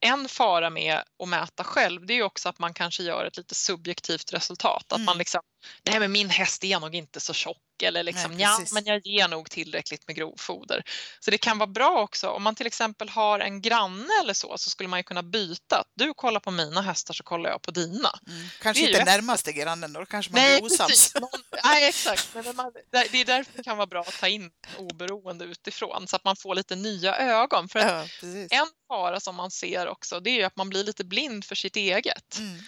en 0.00 0.28
fara 0.28 0.70
med 0.70 1.02
att 1.22 1.28
mäta 1.28 1.64
själv 1.64 2.06
det 2.06 2.14
är 2.14 2.22
också 2.22 2.48
att 2.48 2.58
man 2.58 2.74
kanske 2.74 3.02
gör 3.02 3.24
ett 3.24 3.36
lite 3.36 3.54
subjektivt 3.54 4.32
resultat. 4.32 4.84
Att 4.92 4.98
mm. 4.98 5.06
man 5.06 5.18
liksom, 5.18 5.40
nej 5.82 6.00
men 6.00 6.12
min 6.12 6.30
häst 6.30 6.64
är 6.64 6.80
nog 6.80 6.94
inte 6.94 7.20
så 7.20 7.32
tjock 7.32 7.56
eller 7.82 8.02
liksom, 8.02 8.30
Nej, 8.30 8.40
ja, 8.40 8.60
men 8.72 8.84
jag 8.84 9.06
ger 9.06 9.28
nog 9.28 9.50
tillräckligt 9.50 10.06
med 10.06 10.16
grovfoder. 10.16 10.82
Så 11.20 11.30
det 11.30 11.38
kan 11.38 11.58
vara 11.58 11.66
bra 11.66 12.02
också 12.02 12.28
om 12.28 12.42
man 12.42 12.54
till 12.54 12.66
exempel 12.66 13.08
har 13.08 13.40
en 13.40 13.62
granne 13.62 14.12
eller 14.22 14.34
så, 14.34 14.58
så 14.58 14.70
skulle 14.70 14.88
man 14.88 14.98
ju 14.98 15.02
kunna 15.02 15.22
byta. 15.22 15.84
Du 15.94 16.14
kollar 16.14 16.40
på 16.40 16.50
mina 16.50 16.82
hästar 16.82 17.14
så 17.14 17.22
kollar 17.22 17.50
jag 17.50 17.62
på 17.62 17.70
dina. 17.70 18.18
Mm. 18.26 18.46
Kanske 18.60 18.86
inte 18.86 19.04
närmaste 19.04 19.52
grannen 19.52 19.92
då, 19.92 20.06
kanske 20.06 20.32
man 20.32 20.40
Nej, 20.40 20.60
blir 20.60 20.72
osams. 20.72 21.14
Någon, 21.14 21.28
nej, 21.64 21.88
exakt. 21.88 22.28
Men 22.34 22.56
man, 22.56 22.72
det 22.90 23.20
är 23.20 23.24
därför 23.24 23.52
det 23.56 23.62
kan 23.62 23.76
vara 23.76 23.86
bra 23.86 24.00
att 24.00 24.20
ta 24.20 24.28
in 24.28 24.50
oberoende 24.78 25.44
utifrån 25.44 26.08
så 26.08 26.16
att 26.16 26.24
man 26.24 26.36
får 26.36 26.54
lite 26.54 26.76
nya 26.76 27.16
ögon. 27.16 27.68
För 27.68 27.78
ja, 27.78 28.06
en 28.50 28.66
fara 28.88 29.20
som 29.20 29.36
man 29.36 29.50
ser 29.50 29.88
också, 29.88 30.20
det 30.20 30.30
är 30.30 30.34
ju 30.34 30.42
att 30.42 30.56
man 30.56 30.68
blir 30.68 30.84
lite 30.84 31.04
blind 31.04 31.44
för 31.44 31.54
sitt 31.54 31.76
eget. 31.76 32.38
Mm. 32.38 32.60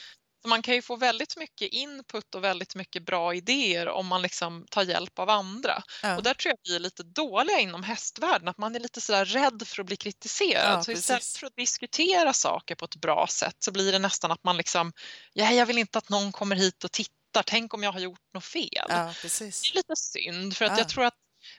Man 0.46 0.62
kan 0.62 0.74
ju 0.74 0.82
få 0.82 0.96
väldigt 0.96 1.36
mycket 1.36 1.72
input 1.72 2.34
och 2.34 2.44
väldigt 2.44 2.74
mycket 2.74 3.06
bra 3.06 3.34
idéer 3.34 3.88
om 3.88 4.06
man 4.06 4.22
liksom 4.22 4.66
tar 4.70 4.82
hjälp 4.82 5.18
av 5.18 5.30
andra. 5.30 5.82
Ja. 6.02 6.16
Och 6.16 6.22
där 6.22 6.34
tror 6.34 6.50
jag 6.50 6.70
vi 6.70 6.76
är 6.76 6.80
lite 6.80 7.02
dåliga 7.02 7.58
inom 7.58 7.82
hästvärlden, 7.82 8.48
att 8.48 8.58
man 8.58 8.74
är 8.74 8.80
lite 8.80 9.00
sådär 9.00 9.24
rädd 9.24 9.62
för 9.66 9.80
att 9.82 9.86
bli 9.86 9.96
kritiserad. 9.96 10.78
Ja, 10.78 10.84
så 10.84 10.92
istället 10.92 11.26
för 11.26 11.46
att 11.46 11.56
diskutera 11.56 12.32
saker 12.32 12.74
på 12.74 12.84
ett 12.84 12.96
bra 12.96 13.26
sätt 13.30 13.56
så 13.58 13.72
blir 13.72 13.92
det 13.92 13.98
nästan 13.98 14.30
att 14.30 14.44
man 14.44 14.56
liksom, 14.56 14.92
ja, 15.32 15.50
jag 15.50 15.66
vill 15.66 15.78
inte 15.78 15.98
att 15.98 16.08
någon 16.08 16.32
kommer 16.32 16.56
hit 16.56 16.84
och 16.84 16.92
tittar, 16.92 17.42
tänk 17.46 17.74
om 17.74 17.82
jag 17.82 17.92
har 17.92 18.00
gjort 18.00 18.32
något 18.34 18.44
fel. 18.44 18.86
Ja, 18.88 19.14
det 19.22 19.40
är 19.40 19.74
lite 19.74 19.96
synd 19.96 20.56
för 20.56 20.64
att 20.64 20.78
jag 20.78 20.88
tror 20.88 21.04
att 21.04 21.14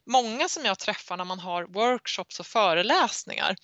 många 0.05 0.49
som 0.49 0.65
jag 0.65 0.79
träffar 0.79 1.17
när 1.17 1.25
man 1.25 1.39
har 1.39 1.63
workshops 1.63 2.39
och 2.39 2.47
föreläsningar 2.47 3.55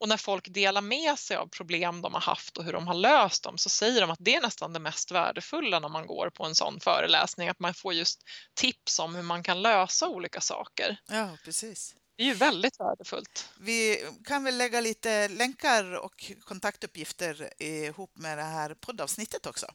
och 0.00 0.08
när 0.08 0.16
folk 0.16 0.48
delar 0.48 0.80
med 0.80 1.18
sig 1.18 1.36
av 1.36 1.46
problem 1.46 2.02
de 2.02 2.14
har 2.14 2.20
haft 2.20 2.56
och 2.56 2.64
hur 2.64 2.72
de 2.72 2.86
har 2.86 2.94
löst 2.94 3.42
dem 3.42 3.58
så 3.58 3.68
säger 3.68 4.00
de 4.00 4.10
att 4.10 4.18
det 4.20 4.34
är 4.34 4.40
nästan 4.40 4.72
det 4.72 4.78
mest 4.78 5.10
värdefulla 5.10 5.78
när 5.78 5.88
man 5.88 6.06
går 6.06 6.30
på 6.30 6.44
en 6.44 6.54
sån 6.54 6.80
föreläsning, 6.80 7.48
att 7.48 7.60
man 7.60 7.74
får 7.74 7.94
just 7.94 8.22
tips 8.54 8.98
om 8.98 9.14
hur 9.14 9.22
man 9.22 9.42
kan 9.42 9.62
lösa 9.62 10.08
olika 10.08 10.40
saker. 10.40 11.00
Ja, 11.08 11.36
precis. 11.44 11.94
Det 12.16 12.22
är 12.22 12.26
ju 12.26 12.34
väldigt 12.34 12.80
värdefullt. 12.80 13.48
Vi 13.60 14.06
kan 14.24 14.44
väl 14.44 14.58
lägga 14.58 14.80
lite 14.80 15.28
länkar 15.28 16.04
och 16.04 16.32
kontaktuppgifter 16.40 17.62
ihop 17.62 18.18
med 18.18 18.38
det 18.38 18.44
här 18.44 18.74
poddavsnittet 18.74 19.46
också. 19.46 19.66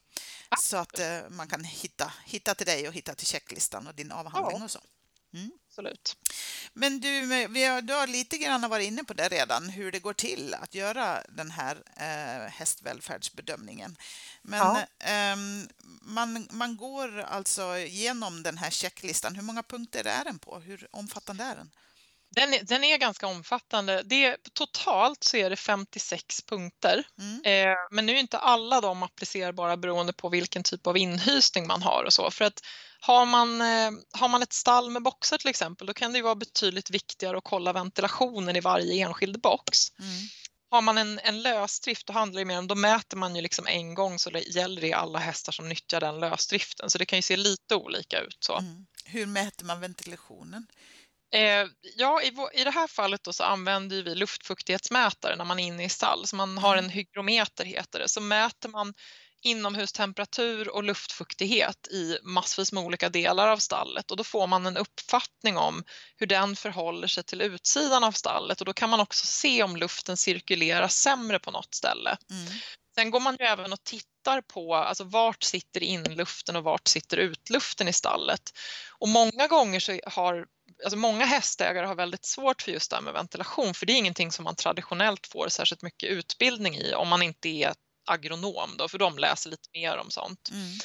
Ja. 0.50 0.56
Så 0.60 0.76
att 0.76 0.98
eh, 0.98 1.18
man 1.28 1.48
kan 1.48 1.64
hitta, 1.64 2.12
hitta 2.24 2.54
till 2.54 2.66
dig 2.66 2.88
och 2.88 2.94
hitta 2.94 3.14
till 3.14 3.26
checklistan 3.26 3.86
och 3.86 3.94
din 3.94 4.12
avhandling 4.12 4.58
ja. 4.58 4.64
och 4.64 4.70
så. 4.70 4.80
Mm. 5.34 5.50
Absolut. 5.78 6.16
Men 6.72 7.00
du, 7.00 7.26
vi 7.46 7.64
har, 7.64 7.82
du 7.82 7.92
har 7.92 8.06
lite 8.06 8.38
grann 8.38 8.70
varit 8.70 8.86
inne 8.86 9.04
på 9.04 9.14
det 9.14 9.28
redan, 9.28 9.68
hur 9.68 9.92
det 9.92 9.98
går 9.98 10.12
till 10.12 10.54
att 10.54 10.74
göra 10.74 11.22
den 11.28 11.50
här 11.50 11.82
eh, 11.96 12.50
hästvälfärdsbedömningen. 12.50 13.96
Men 14.42 14.58
ja. 14.58 15.08
eh, 15.08 15.36
man, 16.02 16.48
man 16.50 16.76
går 16.76 17.20
alltså 17.20 17.76
igenom 17.76 18.42
den 18.42 18.58
här 18.58 18.70
checklistan. 18.70 19.34
Hur 19.34 19.42
många 19.42 19.62
punkter 19.62 20.04
är 20.04 20.24
den 20.24 20.38
på? 20.38 20.58
Hur 20.58 20.88
omfattande 20.90 21.44
är 21.44 21.56
den? 21.56 21.70
Den 22.30 22.54
är, 22.54 22.62
den 22.62 22.84
är 22.84 22.98
ganska 22.98 23.26
omfattande. 23.26 24.02
Det, 24.02 24.36
totalt 24.52 25.24
så 25.24 25.36
är 25.36 25.50
det 25.50 25.56
56 25.56 26.42
punkter. 26.42 27.06
Mm. 27.18 27.42
Eh, 27.44 27.76
men 27.90 28.06
nu 28.06 28.12
är 28.12 28.20
inte 28.20 28.38
alla 28.38 28.80
de 28.80 29.02
applicerbara 29.02 29.76
beroende 29.76 30.12
på 30.12 30.28
vilken 30.28 30.62
typ 30.62 30.86
av 30.86 30.96
inhysning 30.96 31.66
man 31.66 31.82
har 31.82 32.04
och 32.04 32.12
så. 32.12 32.30
För 32.30 32.44
att 32.44 32.60
har 33.06 33.26
man, 33.26 33.60
eh, 33.60 33.90
har 34.12 34.28
man 34.28 34.42
ett 34.42 34.52
stall 34.52 34.90
med 34.90 35.02
boxar 35.02 35.38
till 35.38 35.50
exempel, 35.50 35.86
då 35.86 35.94
kan 35.94 36.12
det 36.12 36.22
vara 36.22 36.34
betydligt 36.34 36.90
viktigare 36.90 37.38
att 37.38 37.44
kolla 37.44 37.72
ventilationen 37.72 38.56
i 38.56 38.60
varje 38.60 39.06
enskild 39.06 39.40
box. 39.40 39.90
Mm. 39.98 40.28
har 40.70 40.82
man 40.82 40.98
en, 40.98 41.18
en 41.18 41.42
lösdrift, 41.42 42.06
då 42.06 42.12
handlar 42.12 42.40
det 42.40 42.44
mer 42.44 42.58
om, 42.58 42.66
då 42.66 42.74
mäter 42.74 43.16
man 43.16 43.36
ju 43.36 43.42
liksom 43.42 43.66
en 43.66 43.94
gång 43.94 44.18
så 44.18 44.30
det 44.30 44.40
gäller 44.40 44.80
det 44.80 44.92
alla 44.92 45.18
hästar 45.18 45.52
som 45.52 45.68
nyttjar 45.68 46.00
den 46.00 46.20
lösdriften. 46.20 46.90
Så 46.90 46.98
det 46.98 47.06
kan 47.06 47.18
ju 47.18 47.22
se 47.22 47.36
lite 47.36 47.74
olika 47.74 48.20
ut. 48.20 48.38
Så. 48.40 48.58
Mm. 48.58 48.86
Hur 49.04 49.26
mäter 49.26 49.64
man 49.64 49.80
ventilationen? 49.80 50.66
Eh, 51.32 51.66
ja, 51.96 52.22
i, 52.22 52.60
i 52.60 52.64
det 52.64 52.70
här 52.70 52.86
fallet 52.86 53.24
då 53.24 53.32
så 53.32 53.44
använder 53.44 54.02
vi 54.02 54.14
luftfuktighetsmätare 54.14 55.36
när 55.36 55.44
man 55.44 55.58
är 55.58 55.66
inne 55.66 55.84
i 55.84 55.88
stall. 55.88 56.26
Så 56.26 56.36
man 56.36 56.58
har 56.58 56.76
mm. 56.76 56.84
en 56.84 56.90
hygrometer 56.90 57.64
heter 57.64 57.98
det. 57.98 58.08
Så 58.08 58.20
mäter 58.20 58.68
man 58.68 58.94
inomhustemperatur 59.46 60.68
och 60.68 60.84
luftfuktighet 60.84 61.88
i 61.90 62.18
massvis 62.22 62.72
med 62.72 62.84
olika 62.84 63.08
delar 63.08 63.48
av 63.48 63.58
stallet 63.58 64.10
och 64.10 64.16
då 64.16 64.24
får 64.24 64.46
man 64.46 64.66
en 64.66 64.76
uppfattning 64.76 65.56
om 65.56 65.84
hur 66.16 66.26
den 66.26 66.56
förhåller 66.56 67.06
sig 67.06 67.24
till 67.24 67.40
utsidan 67.40 68.04
av 68.04 68.12
stallet 68.12 68.60
och 68.60 68.66
då 68.66 68.72
kan 68.72 68.90
man 68.90 69.00
också 69.00 69.26
se 69.26 69.62
om 69.62 69.76
luften 69.76 70.16
cirkulerar 70.16 70.88
sämre 70.88 71.38
på 71.38 71.50
något 71.50 71.74
ställe. 71.74 72.16
Mm. 72.30 72.52
Sen 72.94 73.10
går 73.10 73.20
man 73.20 73.36
ju 73.40 73.46
även 73.46 73.72
och 73.72 73.84
tittar 73.84 74.40
på 74.40 74.74
alltså 74.74 75.04
vart 75.04 75.42
sitter 75.42 75.82
inluften 75.82 76.56
och 76.56 76.64
vart 76.64 76.88
sitter 76.88 77.16
utluften 77.16 77.88
i 77.88 77.92
stallet. 77.92 78.52
Och 78.98 79.08
många 79.08 79.46
gånger 79.46 79.80
så 79.80 80.00
har 80.06 80.46
alltså 80.84 80.96
många 80.96 81.24
hästägare 81.24 81.86
har 81.86 81.94
väldigt 81.94 82.24
svårt 82.24 82.62
för 82.62 82.72
just 82.72 82.90
det 82.90 82.96
här 82.96 83.02
med 83.02 83.12
ventilation 83.12 83.74
för 83.74 83.86
det 83.86 83.92
är 83.92 83.96
ingenting 83.96 84.32
som 84.32 84.44
man 84.44 84.56
traditionellt 84.56 85.26
får 85.26 85.48
särskilt 85.48 85.82
mycket 85.82 86.10
utbildning 86.10 86.76
i 86.76 86.94
om 86.94 87.08
man 87.08 87.22
inte 87.22 87.48
är 87.48 87.74
agronom 88.06 88.76
då, 88.76 88.88
för 88.88 88.98
de 88.98 89.18
läser 89.18 89.50
lite 89.50 89.68
mer 89.72 89.96
om 89.96 90.10
sånt. 90.10 90.48
Mm. 90.52 90.78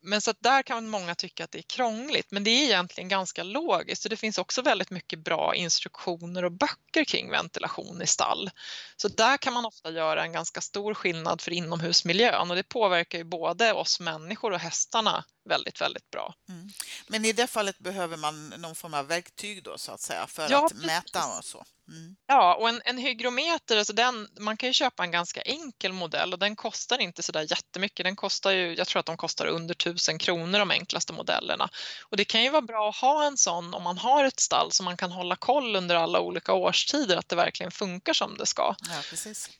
Men 0.00 0.20
så 0.20 0.30
att 0.30 0.40
där 0.40 0.62
kan 0.62 0.88
många 0.88 1.14
tycka 1.14 1.44
att 1.44 1.50
det 1.50 1.58
är 1.58 1.62
krångligt, 1.62 2.30
men 2.30 2.44
det 2.44 2.50
är 2.50 2.64
egentligen 2.64 3.08
ganska 3.08 3.42
logiskt 3.42 4.04
och 4.04 4.10
det 4.10 4.16
finns 4.16 4.38
också 4.38 4.62
väldigt 4.62 4.90
mycket 4.90 5.18
bra 5.18 5.54
instruktioner 5.54 6.44
och 6.44 6.52
böcker 6.52 7.04
kring 7.04 7.30
ventilation 7.30 8.02
i 8.02 8.06
stall. 8.06 8.50
Så 8.96 9.08
där 9.08 9.36
kan 9.36 9.52
man 9.52 9.64
ofta 9.64 9.90
göra 9.90 10.22
en 10.22 10.32
ganska 10.32 10.60
stor 10.60 10.94
skillnad 10.94 11.40
för 11.40 11.50
inomhusmiljön 11.50 12.50
och 12.50 12.56
det 12.56 12.62
påverkar 12.62 13.18
ju 13.18 13.24
både 13.24 13.72
oss 13.72 14.00
människor 14.00 14.52
och 14.52 14.60
hästarna 14.60 15.24
väldigt, 15.48 15.80
väldigt 15.80 16.10
bra. 16.10 16.34
Mm. 16.48 16.68
Men 17.06 17.24
i 17.24 17.32
det 17.32 17.46
fallet 17.46 17.78
behöver 17.78 18.16
man 18.16 18.48
någon 18.48 18.74
form 18.74 18.94
av 18.94 19.06
verktyg 19.06 19.62
då 19.62 19.78
så 19.78 19.92
att 19.92 20.00
säga 20.00 20.26
för 20.26 20.50
ja, 20.50 20.66
att 20.66 20.74
mäta 20.74 21.38
och 21.38 21.44
så? 21.44 21.64
Mm. 21.88 22.16
Ja, 22.26 22.54
och 22.54 22.68
en, 22.68 22.82
en 22.84 22.98
hygrometer, 22.98 23.76
alltså 23.76 23.92
den, 23.92 24.28
man 24.38 24.56
kan 24.56 24.68
ju 24.68 24.72
köpa 24.72 25.04
en 25.04 25.10
ganska 25.10 25.42
enkel 25.42 25.92
modell 25.92 26.32
och 26.32 26.38
den 26.38 26.56
kostar 26.56 26.98
inte 26.98 27.22
så 27.22 27.32
där 27.32 27.46
jättemycket. 27.50 28.04
Den 28.04 28.16
kostar 28.16 28.50
ju, 28.50 28.74
jag 28.74 28.86
tror 28.86 29.00
att 29.00 29.06
de 29.06 29.16
kostar 29.16 29.46
under 29.46 29.74
1000 29.88 30.18
kronor 30.18 30.58
de 30.58 30.70
enklaste 30.70 31.12
modellerna. 31.12 31.70
Och 32.02 32.16
det 32.16 32.24
kan 32.24 32.42
ju 32.42 32.50
vara 32.50 32.62
bra 32.62 32.88
att 32.88 32.96
ha 32.96 33.26
en 33.26 33.36
sån 33.36 33.74
om 33.74 33.82
man 33.82 33.98
har 33.98 34.24
ett 34.24 34.40
stall 34.40 34.72
så 34.72 34.82
man 34.82 34.96
kan 34.96 35.12
hålla 35.12 35.36
koll 35.36 35.76
under 35.76 35.94
alla 35.96 36.20
olika 36.20 36.52
årstider 36.52 37.16
att 37.16 37.28
det 37.28 37.36
verkligen 37.36 37.72
funkar 37.72 38.12
som 38.12 38.36
det 38.36 38.46
ska. 38.46 38.74
Ja, 38.80 39.00
precis. 39.10 39.50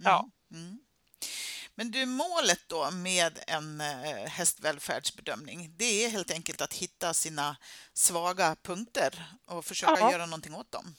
Mm. 0.00 0.12
Ja. 0.12 0.28
Mm. 0.52 0.78
Men 1.74 1.90
du, 1.90 2.06
målet 2.06 2.60
då 2.66 2.90
med 2.90 3.38
en 3.46 3.80
eh, 3.80 4.26
hästvälfärdsbedömning, 4.26 5.74
det 5.76 6.04
är 6.04 6.08
helt 6.08 6.30
enkelt 6.30 6.60
att 6.60 6.74
hitta 6.74 7.14
sina 7.14 7.56
svaga 7.92 8.56
punkter 8.62 9.24
och 9.46 9.64
försöka 9.64 10.00
ja. 10.00 10.12
göra 10.12 10.26
någonting 10.26 10.54
åt 10.54 10.72
dem. 10.72 10.94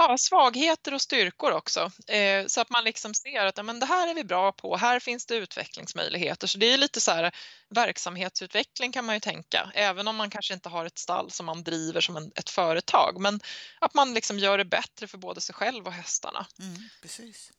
Ja, 0.00 0.18
svagheter 0.18 0.94
och 0.94 1.02
styrkor 1.02 1.52
också. 1.52 1.90
Eh, 2.06 2.46
så 2.46 2.60
att 2.60 2.70
man 2.70 2.84
liksom 2.84 3.14
ser 3.14 3.46
att 3.46 3.56
ja, 3.56 3.62
men 3.62 3.80
det 3.80 3.86
här 3.86 4.08
är 4.08 4.14
vi 4.14 4.24
bra 4.24 4.52
på, 4.52 4.76
här 4.76 5.00
finns 5.00 5.26
det 5.26 5.34
utvecklingsmöjligheter. 5.34 6.46
Så 6.46 6.58
det 6.58 6.72
är 6.72 6.78
lite 6.78 7.00
så 7.00 7.10
här 7.10 7.34
verksamhetsutveckling 7.68 8.92
kan 8.92 9.04
man 9.04 9.16
ju 9.16 9.20
tänka, 9.20 9.72
även 9.74 10.08
om 10.08 10.16
man 10.16 10.30
kanske 10.30 10.54
inte 10.54 10.68
har 10.68 10.86
ett 10.86 10.98
stall 10.98 11.30
som 11.30 11.46
man 11.46 11.62
driver 11.62 12.00
som 12.00 12.16
en, 12.16 12.32
ett 12.34 12.50
företag. 12.50 13.20
Men 13.20 13.40
att 13.80 13.94
man 13.94 14.14
liksom 14.14 14.38
gör 14.38 14.58
det 14.58 14.64
bättre 14.64 15.06
för 15.06 15.18
både 15.18 15.40
sig 15.40 15.54
själv 15.54 15.86
och 15.86 15.92
hästarna. 15.92 16.46
Mm, 16.58 16.88
precis. 17.02 17.52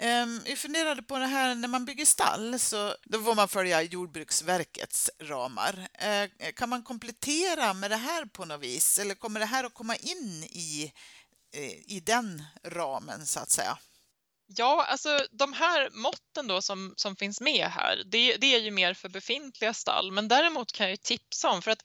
Um, 0.00 0.42
vi 0.44 0.56
funderade 0.56 1.02
på 1.02 1.18
det 1.18 1.26
här 1.26 1.54
när 1.54 1.68
man 1.68 1.84
bygger 1.84 2.04
stall 2.04 2.58
så 2.58 2.94
då 3.04 3.22
får 3.22 3.34
man 3.34 3.48
följa 3.48 3.82
Jordbruksverkets 3.82 5.10
ramar. 5.20 5.88
Uh, 6.04 6.50
kan 6.54 6.68
man 6.68 6.82
komplettera 6.82 7.74
med 7.74 7.90
det 7.90 7.96
här 7.96 8.24
på 8.24 8.44
något 8.44 8.60
vis 8.60 8.98
eller 8.98 9.14
kommer 9.14 9.40
det 9.40 9.46
här 9.46 9.64
att 9.64 9.74
komma 9.74 9.96
in 9.96 10.44
i, 10.44 10.92
Eh, 11.52 11.94
i 11.96 12.02
den 12.06 12.44
ramen 12.64 13.26
så 13.26 13.40
att 13.40 13.50
säga? 13.50 13.78
Ja, 14.56 14.84
alltså 14.84 15.26
de 15.30 15.52
här 15.52 15.90
måtten 15.92 16.46
då 16.46 16.62
som, 16.62 16.94
som 16.96 17.16
finns 17.16 17.40
med 17.40 17.66
här, 17.66 18.02
det, 18.06 18.36
det 18.36 18.54
är 18.54 18.60
ju 18.60 18.70
mer 18.70 18.94
för 18.94 19.08
befintliga 19.08 19.74
stall, 19.74 20.12
men 20.12 20.28
däremot 20.28 20.72
kan 20.72 20.84
jag 20.84 20.90
ju 20.90 20.96
tipsa 20.96 21.50
om 21.50 21.62
för 21.62 21.70
att 21.70 21.82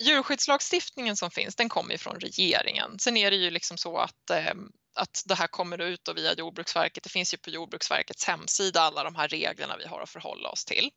djurskyddslagstiftningen 0.00 1.16
som 1.16 1.30
finns, 1.30 1.56
den 1.56 1.68
kommer 1.68 1.92
ju 1.92 1.98
från 1.98 2.20
regeringen. 2.20 2.98
Sen 2.98 3.16
är 3.16 3.30
det 3.30 3.36
ju 3.36 3.50
liksom 3.50 3.78
så 3.78 3.98
att 3.98 4.30
eh, 4.30 4.54
att 4.94 5.22
det 5.26 5.34
här 5.34 5.46
kommer 5.46 5.80
ut 5.80 6.08
och 6.08 6.16
via 6.16 6.34
Jordbruksverket. 6.34 7.02
Det 7.02 7.10
finns 7.10 7.34
ju 7.34 7.38
på 7.38 7.50
Jordbruksverkets 7.50 8.24
hemsida 8.24 8.80
alla 8.80 9.04
de 9.04 9.14
här 9.14 9.28
reglerna 9.28 9.76
vi 9.76 9.86
har 9.86 10.00
att 10.00 10.10
förhålla 10.10 10.48
oss 10.48 10.64
till. 10.64 10.90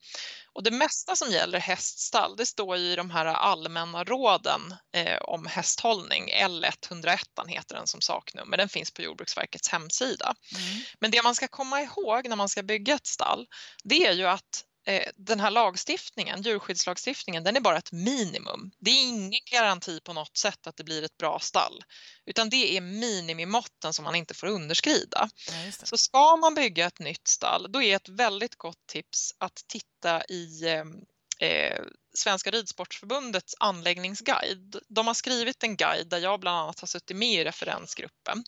Och 0.54 0.64
det 0.64 0.72
mesta 0.72 1.16
som 1.16 1.32
gäller 1.32 1.60
häststall, 1.60 2.36
det 2.36 2.46
står 2.46 2.78
ju 2.78 2.92
i 2.92 2.96
de 2.96 3.12
här 3.12 3.26
allmänna 3.26 4.04
råden 4.04 4.62
eh, 4.96 5.18
om 5.22 5.46
hästhållning. 5.46 6.30
L101 6.34 7.48
heter 7.48 7.76
den 7.76 7.88
som 7.88 8.02
saknummer. 8.02 8.58
Den 8.58 8.70
finns 8.70 8.92
på 8.92 9.02
Jordbruksverkets 9.02 9.70
hemsida. 9.70 10.36
Mm. 10.56 10.84
Men 11.00 11.12
det 11.12 11.24
man 11.24 11.36
ska 11.36 11.48
komma 11.48 11.82
ihåg 11.82 12.30
när 12.30 12.36
man 12.36 12.50
ska 12.50 12.64
bygga 12.64 12.94
ett 12.94 13.08
stall, 13.08 13.48
det 13.84 14.08
är 14.08 14.14
ju 14.14 14.28
att 14.28 14.66
den 15.16 15.40
här 15.40 15.52
lagstiftningen, 15.52 16.42
djurskyddslagstiftningen, 16.42 17.44
den 17.44 17.56
är 17.56 17.62
bara 17.62 17.78
ett 17.78 17.92
minimum. 17.92 18.72
Det 18.80 18.92
är 18.92 19.04
ingen 19.04 19.42
garanti 19.52 20.00
på 20.04 20.14
något 20.14 20.38
sätt 20.38 20.68
att 20.68 20.78
det 20.78 20.84
blir 20.84 21.04
ett 21.04 21.18
bra 21.18 21.40
stall, 21.40 21.84
utan 22.26 22.50
det 22.50 22.78
är 22.78 22.82
minimimåtten 22.82 23.94
som 23.94 24.06
man 24.06 24.16
inte 24.16 24.34
får 24.34 24.48
underskrida. 24.48 25.30
Ja, 25.48 25.72
Så 25.72 25.98
ska 25.98 26.36
man 26.36 26.56
bygga 26.56 26.86
ett 26.86 27.00
nytt 27.00 27.28
stall, 27.28 27.72
då 27.72 27.84
är 27.84 27.96
ett 27.96 28.10
väldigt 28.10 28.56
gott 28.56 28.88
tips 28.88 29.34
att 29.38 29.64
titta 29.68 30.24
i 30.26 30.68
eh, 30.68 31.50
eh 31.50 31.84
Svenska 32.18 32.52
Ridsportförbundets 32.52 33.56
anläggningsguide. 33.60 34.76
De 34.88 35.08
har 35.08 35.14
skrivit 35.14 35.64
en 35.64 35.76
guide 35.76 36.10
där 36.10 36.18
jag 36.18 36.40
bland 36.40 36.58
annat 36.58 36.80
har 36.80 36.88
suttit 36.88 37.18
med 37.18 37.42
i 37.42 37.44
referensgruppen 37.44 38.44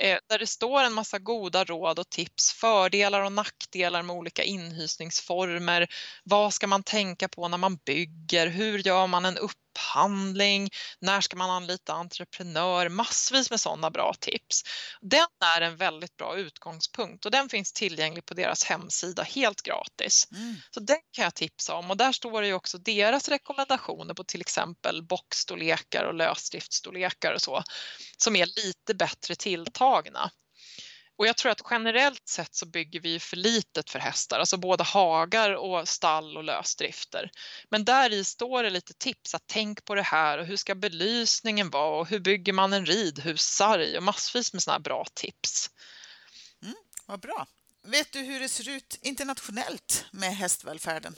Eh, 0.00 0.18
där 0.28 0.38
det 0.38 0.46
står 0.46 0.82
en 0.82 0.92
massa 0.92 1.18
goda 1.18 1.64
råd 1.64 1.98
och 1.98 2.10
tips, 2.10 2.52
fördelar 2.52 3.20
och 3.20 3.32
nackdelar 3.32 4.02
med 4.02 4.16
olika 4.16 4.42
inhysningsformer. 4.42 5.86
Vad 6.24 6.54
ska 6.54 6.66
man 6.66 6.82
tänka 6.82 7.28
på 7.28 7.48
när 7.48 7.58
man 7.58 7.76
bygger? 7.76 8.46
Hur 8.46 8.78
gör 8.78 9.06
man 9.06 9.24
en 9.24 9.38
upp 9.38 9.52
upphandling, 9.70 10.70
när 11.00 11.20
ska 11.20 11.36
man 11.36 11.50
anlita 11.50 11.92
entreprenör, 11.92 12.88
massvis 12.88 13.50
med 13.50 13.60
sådana 13.60 13.90
bra 13.90 14.14
tips. 14.20 14.62
Den 15.00 15.26
är 15.56 15.60
en 15.60 15.76
väldigt 15.76 16.16
bra 16.16 16.36
utgångspunkt 16.36 17.24
och 17.24 17.30
den 17.30 17.48
finns 17.48 17.72
tillgänglig 17.72 18.26
på 18.26 18.34
deras 18.34 18.64
hemsida 18.64 19.22
helt 19.22 19.62
gratis. 19.62 20.28
Mm. 20.32 20.56
Så 20.70 20.80
den 20.80 20.98
kan 21.12 21.24
jag 21.24 21.34
tipsa 21.34 21.74
om 21.74 21.90
och 21.90 21.96
där 21.96 22.12
står 22.12 22.40
det 22.40 22.46
ju 22.46 22.54
också 22.54 22.78
deras 23.00 23.28
rekommendationer 23.28 24.14
på 24.14 24.24
till 24.24 24.40
exempel 24.40 25.02
boxstorlekar 25.02 26.04
och 26.04 26.14
lösdriftsstorlekar 26.14 27.32
och 27.32 27.42
så 27.42 27.62
som 28.16 28.36
är 28.36 28.46
lite 28.46 28.94
bättre 28.94 29.34
tilltagna. 29.34 30.30
Och 31.20 31.26
jag 31.26 31.36
tror 31.36 31.52
att 31.52 31.62
generellt 31.70 32.28
sett 32.28 32.54
så 32.54 32.66
bygger 32.66 33.00
vi 33.00 33.20
för 33.20 33.36
litet 33.36 33.90
för 33.90 33.98
hästar, 33.98 34.38
alltså 34.38 34.56
både 34.56 34.84
hagar 34.84 35.50
och 35.54 35.88
stall 35.88 36.36
och 36.36 36.44
lösdrifter. 36.44 37.30
Men 37.70 37.84
där 37.84 38.12
i 38.12 38.24
står 38.24 38.62
det 38.62 38.70
lite 38.70 38.94
tips 38.94 39.34
att 39.34 39.42
tänk 39.46 39.84
på 39.84 39.94
det 39.94 40.02
här 40.02 40.38
och 40.38 40.46
hur 40.46 40.56
ska 40.56 40.74
belysningen 40.74 41.70
vara 41.70 42.00
och 42.00 42.08
hur 42.08 42.18
bygger 42.18 42.52
man 42.52 42.72
en 42.72 42.86
ridhussarg 42.86 43.96
och 43.96 44.02
massvis 44.02 44.52
med 44.52 44.62
sådana 44.62 44.74
här 44.74 44.82
bra 44.82 45.06
tips. 45.14 45.70
Mm, 46.62 46.74
vad 47.06 47.20
bra. 47.20 47.46
Vet 47.82 48.12
du 48.12 48.18
hur 48.18 48.40
det 48.40 48.48
ser 48.48 48.68
ut 48.68 48.98
internationellt 49.02 50.04
med 50.10 50.36
hästvälfärden? 50.36 51.14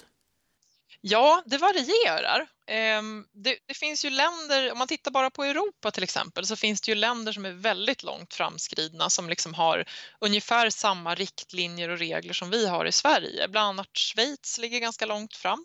Ja, 1.04 1.42
det 1.46 1.58
varierar. 1.58 2.46
Ehm, 2.66 3.24
det, 3.32 3.58
det, 3.66 3.74
finns 3.74 4.04
ju 4.04 4.10
länder, 4.10 4.72
om 4.72 4.78
man 4.78 4.88
tittar 4.88 5.10
bara 5.10 5.30
på 5.30 5.44
Europa 5.44 5.90
till 5.90 6.02
exempel, 6.02 6.46
så 6.46 6.56
finns 6.56 6.80
det 6.80 6.90
ju 6.90 6.94
länder 6.94 7.32
som 7.32 7.44
är 7.44 7.52
väldigt 7.52 8.02
långt 8.02 8.34
framskridna 8.34 9.10
som 9.10 9.28
liksom 9.28 9.54
har 9.54 9.84
ungefär 10.20 10.70
samma 10.70 11.14
riktlinjer 11.14 11.88
och 11.88 11.98
regler 11.98 12.32
som 12.32 12.50
vi 12.50 12.66
har 12.66 12.84
i 12.84 12.92
Sverige. 12.92 13.48
Bland 13.48 13.68
annat 13.68 13.96
Schweiz 13.96 14.58
ligger 14.58 14.78
ganska 14.78 15.06
långt 15.06 15.36
fram. 15.36 15.64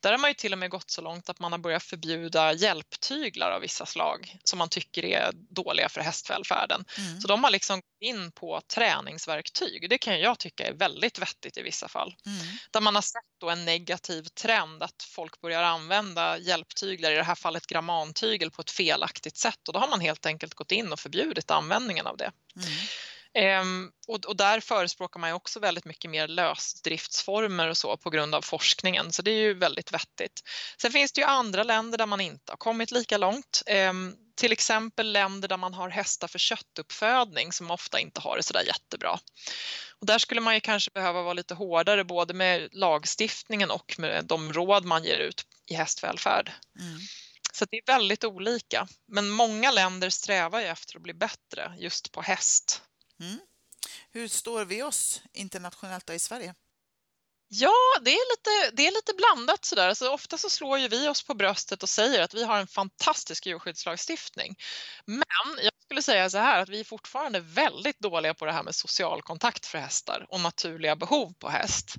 Där 0.00 0.10
har 0.10 0.18
man 0.18 0.30
ju 0.30 0.34
till 0.34 0.52
och 0.52 0.58
med 0.58 0.70
gått 0.70 0.90
så 0.90 1.02
långt 1.02 1.28
att 1.28 1.38
man 1.38 1.52
har 1.52 1.58
börjat 1.58 1.82
förbjuda 1.82 2.52
hjälptyglar 2.52 3.50
av 3.50 3.60
vissa 3.60 3.86
slag 3.86 4.36
som 4.44 4.58
man 4.58 4.68
tycker 4.68 5.04
är 5.04 5.30
dåliga 5.32 5.88
för 5.88 6.00
hästvälfärden. 6.00 6.84
Mm. 6.98 7.20
Så 7.20 7.28
de 7.28 7.44
har 7.44 7.50
liksom 7.50 7.76
gått 7.76 8.08
in 8.08 8.32
på 8.32 8.60
träningsverktyg. 8.74 9.90
Det 9.90 9.98
kan 9.98 10.20
jag 10.20 10.38
tycka 10.38 10.66
är 10.66 10.72
väldigt 10.72 11.18
vettigt 11.18 11.56
i 11.56 11.62
vissa 11.62 11.88
fall. 11.88 12.14
Mm. 12.26 12.38
Där 12.70 12.80
man 12.80 12.94
har 12.94 13.02
sett 13.02 13.22
då 13.40 13.50
en 13.50 13.64
negativ 13.64 14.22
trend 14.22 14.82
att 14.82 15.02
folk 15.02 15.40
börjar 15.40 15.62
använda 15.62 16.35
hjälptyglar, 16.38 17.10
i 17.10 17.14
det 17.14 17.22
här 17.22 17.34
fallet 17.34 17.66
grammantygel, 17.66 18.50
på 18.50 18.62
ett 18.62 18.70
felaktigt 18.70 19.36
sätt 19.36 19.68
och 19.68 19.74
då 19.74 19.80
har 19.80 19.88
man 19.88 20.00
helt 20.00 20.26
enkelt 20.26 20.54
gått 20.54 20.72
in 20.72 20.92
och 20.92 21.00
förbjudit 21.00 21.50
användningen 21.50 22.06
av 22.06 22.16
det. 22.16 22.32
Mm. 22.56 22.68
Ehm, 23.36 23.90
och, 24.08 24.24
och, 24.24 24.36
där 24.36 24.60
förespråkar 24.60 25.20
man 25.20 25.30
ju 25.30 25.34
också 25.34 25.60
väldigt 25.60 25.84
mycket 25.84 26.10
mer 26.10 26.28
lösdriftsformer 26.28 27.68
och 27.68 27.76
så 27.76 27.96
på 27.96 28.10
grund 28.10 28.34
av 28.34 28.42
forskningen, 28.42 29.12
så 29.12 29.22
det 29.22 29.30
är 29.30 29.40
ju 29.40 29.54
väldigt 29.54 29.92
vettigt. 29.92 30.40
Sen 30.80 30.92
finns 30.92 31.12
det 31.12 31.20
ju 31.20 31.26
andra 31.26 31.62
länder 31.62 31.98
där 31.98 32.06
man 32.06 32.20
inte 32.20 32.52
har 32.52 32.56
kommit 32.56 32.90
lika 32.90 33.16
långt. 33.16 33.62
Ehm, 33.66 34.14
till 34.36 34.52
exempel 34.52 35.12
länder 35.12 35.48
där 35.48 35.56
man 35.56 35.74
har 35.74 35.88
hästar 35.88 36.28
för 36.28 36.38
köttuppfödning 36.38 37.52
som 37.52 37.70
ofta 37.70 38.00
inte 38.00 38.20
har 38.20 38.36
det 38.36 38.42
sådär 38.42 38.62
jättebra. 38.66 39.18
Och 40.00 40.06
där 40.06 40.18
skulle 40.18 40.40
man 40.40 40.54
ju 40.54 40.60
kanske 40.60 40.90
behöva 40.94 41.22
vara 41.22 41.34
lite 41.34 41.54
hårdare 41.54 42.04
både 42.04 42.34
med 42.34 42.68
lagstiftningen 42.72 43.70
och 43.70 43.94
med 43.98 44.24
de 44.24 44.52
råd 44.52 44.84
man 44.84 45.04
ger 45.04 45.18
ut 45.18 45.46
i 45.70 45.74
hästvälfärd. 45.74 46.52
Mm. 46.80 46.98
Så 47.52 47.64
det 47.70 47.76
är 47.76 47.82
väldigt 47.86 48.24
olika. 48.24 48.88
Men 49.08 49.28
många 49.28 49.70
länder 49.70 50.10
strävar 50.10 50.60
ju 50.60 50.66
efter 50.66 50.96
att 50.96 51.02
bli 51.02 51.14
bättre 51.14 51.72
just 51.78 52.12
på 52.12 52.22
häst. 52.22 52.82
Mm. 53.20 53.40
Hur 54.12 54.28
står 54.28 54.64
vi 54.64 54.82
oss 54.82 55.22
internationellt 55.32 56.10
i 56.10 56.18
Sverige? 56.18 56.54
Ja, 57.48 57.74
det 58.02 58.10
är 58.10 58.36
lite, 58.36 58.76
det 58.76 58.86
är 58.86 58.92
lite 58.92 59.12
blandat 59.16 59.64
sådär. 59.64 59.88
Alltså, 59.88 60.08
ofta 60.08 60.38
så 60.38 60.50
slår 60.50 60.78
ju 60.78 60.88
vi 60.88 61.08
oss 61.08 61.22
på 61.22 61.34
bröstet 61.34 61.82
och 61.82 61.88
säger 61.88 62.22
att 62.22 62.34
vi 62.34 62.44
har 62.44 62.58
en 62.58 62.66
fantastisk 62.66 63.46
djurskyddslagstiftning. 63.46 64.56
Men 65.04 65.24
jag 65.62 65.72
skulle 65.84 66.02
säga 66.02 66.30
så 66.30 66.38
här 66.38 66.62
att 66.62 66.68
vi 66.68 66.80
är 66.80 66.84
fortfarande 66.84 67.40
väldigt 67.40 67.98
dåliga 67.98 68.34
på 68.34 68.46
det 68.46 68.52
här 68.52 68.62
med 68.62 68.74
social 68.74 69.22
kontakt 69.22 69.66
för 69.66 69.78
hästar 69.78 70.26
och 70.28 70.40
naturliga 70.40 70.96
behov 70.96 71.34
på 71.38 71.48
häst. 71.48 71.96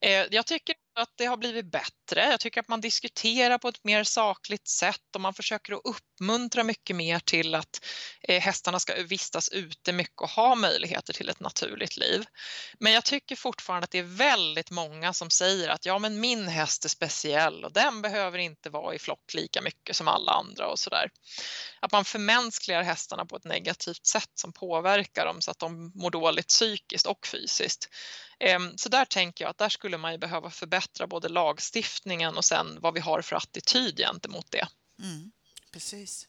Eh, 0.00 0.26
jag 0.30 0.46
tycker 0.46 0.74
att 0.94 1.12
det 1.16 1.26
har 1.26 1.36
blivit 1.36 1.70
bättre. 1.70 2.30
Jag 2.30 2.40
tycker 2.40 2.60
att 2.60 2.68
man 2.68 2.80
diskuterar 2.80 3.58
på 3.58 3.68
ett 3.68 3.84
mer 3.84 4.04
sakligt 4.04 4.68
sätt 4.68 5.14
och 5.14 5.20
man 5.20 5.34
försöker 5.34 5.72
att 5.72 5.80
uppmuntra 5.84 6.64
mycket 6.64 6.96
mer 6.96 7.18
till 7.18 7.54
att 7.54 7.84
eh, 8.22 8.40
hästarna 8.40 8.80
ska 8.80 8.94
vistas 9.02 9.48
ute 9.48 9.92
mycket 9.92 10.20
och 10.20 10.30
ha 10.30 10.54
möjligheter 10.54 11.12
till 11.12 11.28
ett 11.28 11.40
naturligt 11.40 11.96
liv. 11.96 12.24
Men 12.78 12.92
jag 12.92 13.04
tycker 13.04 13.36
fortfarande 13.36 13.84
att 13.84 13.90
det 13.90 13.98
är 13.98 14.02
väldigt 14.02 14.70
många 14.70 15.12
som 15.12 15.30
säger 15.30 15.68
att 15.68 15.86
ja, 15.86 15.98
men 15.98 16.20
min 16.20 16.48
häst 16.48 16.84
är 16.84 16.88
speciell 16.88 17.64
och 17.64 17.72
den 17.72 18.02
behöver 18.02 18.38
inte 18.38 18.70
vara 18.70 18.94
i 18.94 18.98
flock 18.98 19.34
lika 19.34 19.60
mycket 19.62 19.96
som 19.96 20.08
alla 20.08 20.32
andra 20.32 20.66
och 20.66 20.78
sådär. 20.78 21.10
Att 21.80 21.92
man 21.92 22.04
förmänskligar 22.04 22.82
hästarna 22.82 23.26
på 23.26 23.36
ett 23.36 23.44
negativt 23.44 24.06
sätt 24.06 24.30
som 24.34 24.52
påverkar 24.52 25.26
dem 25.26 25.40
så 25.40 25.50
att 25.50 25.58
de 25.58 25.92
mår 25.94 26.10
dåligt 26.10 26.48
psykiskt 26.48 27.06
och 27.06 27.26
fysiskt. 27.26 27.88
Ehm, 28.40 28.78
så 28.78 28.88
där 28.88 29.04
tänker 29.04 29.44
jag 29.44 29.50
att 29.50 29.58
där 29.58 29.68
skulle 29.68 29.98
man 29.98 30.12
ju 30.12 30.18
behöva 30.18 30.50
förbättra 30.50 30.79
både 31.06 31.28
lagstiftningen 31.28 32.36
och 32.36 32.44
sen 32.44 32.78
vad 32.80 32.94
vi 32.94 33.00
har 33.00 33.22
för 33.22 33.36
attityd 33.36 33.96
gentemot 33.96 34.50
det. 34.50 34.68
Mm, 35.02 35.32
precis. 35.72 36.28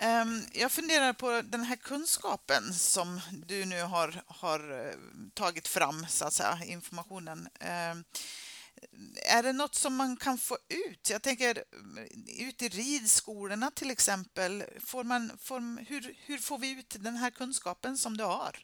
Ehm, 0.00 0.42
jag 0.52 0.72
funderar 0.72 1.12
på 1.12 1.42
den 1.44 1.62
här 1.62 1.76
kunskapen 1.76 2.74
som 2.74 3.20
du 3.46 3.64
nu 3.64 3.82
har, 3.82 4.22
har 4.26 4.86
eh, 4.86 4.94
tagit 5.34 5.68
fram, 5.68 6.06
så 6.08 6.24
att 6.24 6.32
säga, 6.32 6.58
informationen. 6.64 7.48
Ehm, 7.60 8.04
är 9.26 9.42
det 9.42 9.52
något 9.52 9.74
som 9.74 9.96
man 9.96 10.16
kan 10.16 10.38
få 10.38 10.58
ut? 10.68 11.10
Jag 11.10 11.22
tänker 11.22 11.64
eh, 11.98 12.48
ut 12.48 12.62
i 12.62 12.68
ridskolorna 12.68 13.70
till 13.70 13.90
exempel. 13.90 14.64
Får 14.86 15.04
man, 15.04 15.38
får, 15.38 15.84
hur, 15.88 16.16
hur 16.18 16.38
får 16.38 16.58
vi 16.58 16.70
ut 16.70 16.96
den 16.98 17.16
här 17.16 17.30
kunskapen 17.30 17.98
som 17.98 18.16
du 18.16 18.24
har? 18.24 18.58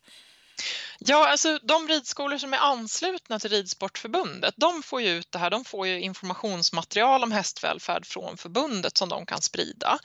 Ja, 0.98 1.28
alltså 1.28 1.58
de 1.62 1.88
ridskolor 1.88 2.38
som 2.38 2.54
är 2.54 2.58
anslutna 2.58 3.38
till 3.38 3.50
Ridsportförbundet, 3.50 4.54
de 4.56 4.82
får 4.82 5.00
ju 5.00 5.08
ut 5.08 5.32
det 5.32 5.38
här, 5.38 5.50
de 5.50 5.64
får 5.64 5.86
ju 5.86 6.00
informationsmaterial 6.00 7.22
om 7.22 7.32
hästvälfärd 7.32 8.06
från 8.06 8.36
förbundet 8.36 8.96
som 8.96 9.08
de 9.08 9.26
kan 9.26 9.42
sprida. 9.42 9.98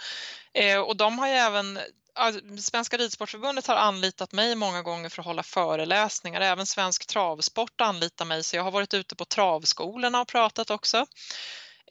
Eh, 0.53 0.79
och 0.79 0.97
de 0.97 1.19
har 1.19 1.27
ju 1.27 1.33
även 1.33 1.79
Svenska 2.59 2.97
Ridsportförbundet 2.97 3.67
har 3.67 3.75
anlitat 3.75 4.31
mig 4.31 4.55
många 4.55 4.81
gånger 4.81 5.09
för 5.09 5.21
att 5.21 5.25
hålla 5.25 5.43
föreläsningar. 5.43 6.41
Även 6.41 6.65
Svensk 6.65 7.07
Travsport 7.07 7.81
anlitar 7.81 8.25
mig 8.25 8.43
så 8.43 8.55
jag 8.55 8.63
har 8.63 8.71
varit 8.71 8.93
ute 8.93 9.15
på 9.15 9.25
travskolorna 9.25 10.21
och 10.21 10.27
pratat 10.27 10.69
också. 10.69 11.05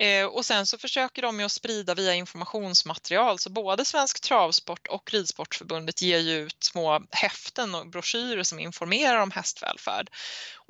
Eh, 0.01 0.27
och 0.27 0.45
sen 0.45 0.67
så 0.67 0.79
försöker 0.79 1.23
de 1.23 1.41
ju 1.41 1.47
att 1.47 1.53
sprida 1.53 1.95
via 1.95 2.15
informationsmaterial 2.15 3.39
så 3.39 3.51
både 3.51 3.85
Svensk 3.85 4.21
Travsport 4.21 4.87
och 4.87 5.13
Ridsportförbundet 5.13 6.03
ger 6.03 6.19
ju 6.19 6.39
ut 6.39 6.65
små 6.65 7.03
häften 7.11 7.75
och 7.75 7.89
broschyrer 7.89 8.43
som 8.43 8.59
informerar 8.59 9.19
om 9.19 9.31
hästvälfärd. 9.31 10.11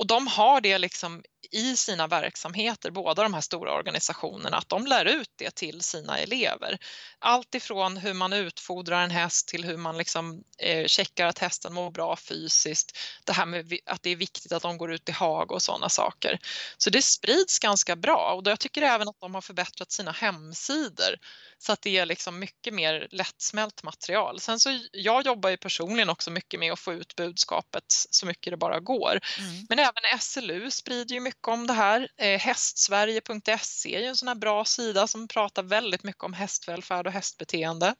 Och 0.02 0.06
de 0.06 0.26
har 0.26 0.60
det 0.60 0.78
liksom 0.78 1.22
i 1.52 1.76
sina 1.76 2.06
verksamheter, 2.06 2.90
båda 2.90 3.22
de 3.22 3.34
här 3.34 3.40
stora 3.40 3.74
organisationerna, 3.74 4.56
att 4.56 4.68
de 4.68 4.86
lär 4.86 5.04
ut 5.04 5.30
det 5.36 5.54
till 5.54 5.80
sina 5.80 6.18
elever. 6.18 6.78
Allt 7.18 7.54
ifrån 7.54 7.96
hur 7.96 8.14
man 8.14 8.32
utfodrar 8.32 9.02
en 9.02 9.10
häst 9.10 9.48
till 9.48 9.64
hur 9.64 9.76
man 9.76 9.98
liksom, 9.98 10.42
eh, 10.58 10.86
checkar 10.86 11.26
att 11.26 11.38
hästen 11.38 11.74
mår 11.74 11.90
bra 11.90 12.16
fysiskt. 12.16 12.98
Det 13.24 13.32
här 13.32 13.46
med 13.46 13.78
att 13.86 14.02
det 14.02 14.10
är 14.10 14.16
viktigt 14.16 14.52
att 14.52 14.62
de 14.62 14.78
går 14.78 14.92
ut 14.92 15.08
i 15.08 15.12
hag 15.12 15.52
och 15.52 15.62
sådana 15.62 15.88
saker. 15.88 16.38
Så 16.78 16.90
det 16.90 17.02
sprids 17.02 17.58
ganska 17.58 17.96
bra 17.96 18.34
och 18.34 18.50
jag 18.50 18.60
tycker 18.60 18.82
även 18.82 19.08
att 19.08 19.20
de 19.20 19.34
har 19.34 19.42
förbättrat 19.42 19.92
sina 19.92 20.12
hemsidor 20.12 21.16
så 21.62 21.72
att 21.72 21.82
det 21.82 21.98
är 21.98 22.06
liksom 22.06 22.38
mycket 22.38 22.74
mer 22.74 23.08
lättsmält 23.10 23.82
material. 23.82 24.40
Sen 24.40 24.60
så 24.60 24.80
jag 24.92 25.26
jobbar 25.26 25.50
ju 25.50 25.56
personligen 25.56 26.10
också 26.10 26.30
mycket 26.30 26.60
med 26.60 26.72
att 26.72 26.80
få 26.80 26.92
ut 26.92 27.16
budskapet 27.16 27.84
så 27.88 28.26
mycket 28.26 28.50
det 28.50 28.56
bara 28.56 28.80
går. 28.80 29.20
Mm. 29.38 29.66
Men 29.68 29.78
även 29.78 30.20
SLU 30.20 30.70
sprider 30.70 31.14
ju 31.14 31.20
mycket 31.20 31.48
om 31.48 31.66
det 31.66 31.72
här. 31.72 32.08
Eh, 32.16 32.40
hästsverige.se 32.40 33.96
är 33.96 34.00
ju 34.00 34.06
en 34.06 34.16
sån 34.16 34.28
här 34.28 34.34
bra 34.34 34.64
sida 34.64 35.06
som 35.06 35.28
pratar 35.28 35.62
väldigt 35.62 36.02
mycket 36.02 36.24
om 36.24 36.32
hästvälfärd 36.32 37.06
och 37.06 37.12
hästbeteende. 37.12 37.94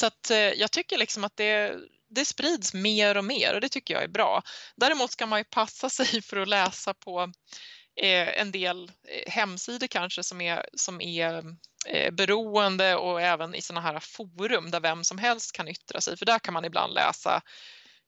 Så 0.00 0.06
att 0.06 0.30
eh, 0.30 0.38
jag 0.38 0.72
tycker 0.72 0.98
liksom 0.98 1.24
att 1.24 1.36
det, 1.36 1.76
det 2.10 2.24
sprids 2.24 2.74
mer 2.74 3.16
och 3.16 3.24
mer 3.24 3.54
och 3.54 3.60
det 3.60 3.68
tycker 3.68 3.94
jag 3.94 4.02
är 4.02 4.08
bra. 4.08 4.42
Däremot 4.76 5.12
ska 5.12 5.26
man 5.26 5.40
ju 5.40 5.44
passa 5.44 5.90
sig 6.04 6.22
för 6.22 6.36
att 6.36 6.48
läsa 6.48 6.94
på 6.94 7.32
en 7.96 8.52
del 8.52 8.90
eh, 9.04 9.32
hemsidor 9.32 9.86
kanske 9.86 10.22
som 10.22 10.40
är, 10.40 10.68
som 10.74 11.00
är 11.00 11.56
eh, 11.86 12.10
beroende 12.10 12.96
och 12.96 13.22
även 13.22 13.54
i 13.54 13.62
sådana 13.62 13.80
här 13.80 14.00
forum 14.00 14.70
där 14.70 14.80
vem 14.80 15.04
som 15.04 15.18
helst 15.18 15.52
kan 15.52 15.68
yttra 15.68 16.00
sig 16.00 16.16
för 16.16 16.26
där 16.26 16.38
kan 16.38 16.54
man 16.54 16.64
ibland 16.64 16.94
läsa 16.94 17.42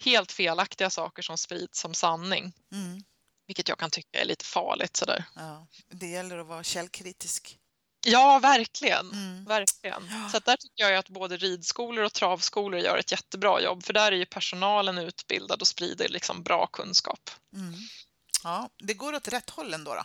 helt 0.05 0.33
felaktiga 0.33 0.91
saker 0.91 1.23
som 1.23 1.39
sprids 1.39 1.81
som 1.81 1.95
sanning. 1.95 2.53
Mm. 2.73 3.03
Vilket 3.47 3.69
jag 3.69 3.79
kan 3.79 3.91
tycka 3.91 4.21
är 4.21 4.25
lite 4.25 4.45
farligt 4.45 4.97
sådär. 4.97 5.25
Ja, 5.35 5.67
det 5.89 6.07
gäller 6.07 6.39
att 6.39 6.47
vara 6.47 6.65
källkritisk. 6.65 7.59
Ja, 8.07 8.39
verkligen. 8.39 9.11
Mm. 9.13 9.45
verkligen. 9.45 10.03
Så 10.33 10.39
där 10.39 10.57
tycker 10.57 10.85
jag 10.85 10.95
att 10.95 11.09
både 11.09 11.37
ridskolor 11.37 12.05
och 12.05 12.13
travskolor 12.13 12.81
gör 12.81 12.99
ett 12.99 13.13
jättebra 13.13 13.61
jobb 13.61 13.85
för 13.85 13.93
där 13.93 14.13
är 14.13 14.17
ju 14.17 14.27
personalen 14.27 14.99
utbildad 14.99 15.61
och 15.61 15.67
sprider 15.67 16.09
liksom 16.09 16.43
bra 16.43 16.67
kunskap. 16.67 17.31
Mm. 17.55 17.75
Ja, 18.45 18.71
det 18.79 18.95
går 18.95 19.15
åt 19.15 19.29
rätt 19.29 19.51
håll 19.51 19.75
ändå? 19.75 19.95
Då. 19.95 20.05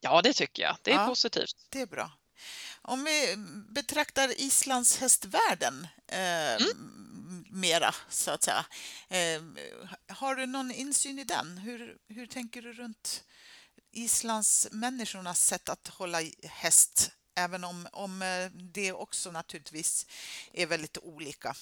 Ja, 0.00 0.22
det 0.22 0.32
tycker 0.32 0.62
jag. 0.62 0.76
Det 0.82 0.92
är 0.92 1.00
ja, 1.00 1.06
positivt. 1.06 1.66
Det 1.68 1.80
är 1.80 1.86
bra. 1.86 2.10
Om 2.82 3.04
vi 3.04 3.34
betraktar 3.68 4.40
islandshästvärlden 4.40 5.86
eh, 6.06 6.54
mm. 6.54 7.44
mera, 7.50 7.94
så 8.08 8.30
att 8.30 8.42
säga. 8.42 8.66
Eh, 9.08 9.42
har 10.08 10.34
du 10.34 10.46
någon 10.46 10.70
insyn 10.70 11.18
i 11.18 11.24
den? 11.24 11.58
Hur, 11.58 11.96
hur 12.08 12.26
tänker 12.26 12.62
du 12.62 12.72
runt 12.72 13.24
Islands 13.92 14.68
människornas 14.70 15.44
sätt 15.44 15.68
att 15.68 15.88
hålla 15.88 16.18
häst? 16.42 17.10
Även 17.36 17.64
om, 17.64 17.88
om 17.92 18.22
eh, 18.22 18.50
det 18.50 18.92
också 18.92 19.30
naturligtvis 19.30 20.06
är 20.52 20.66
väldigt 20.66 20.98
olika. 20.98 21.54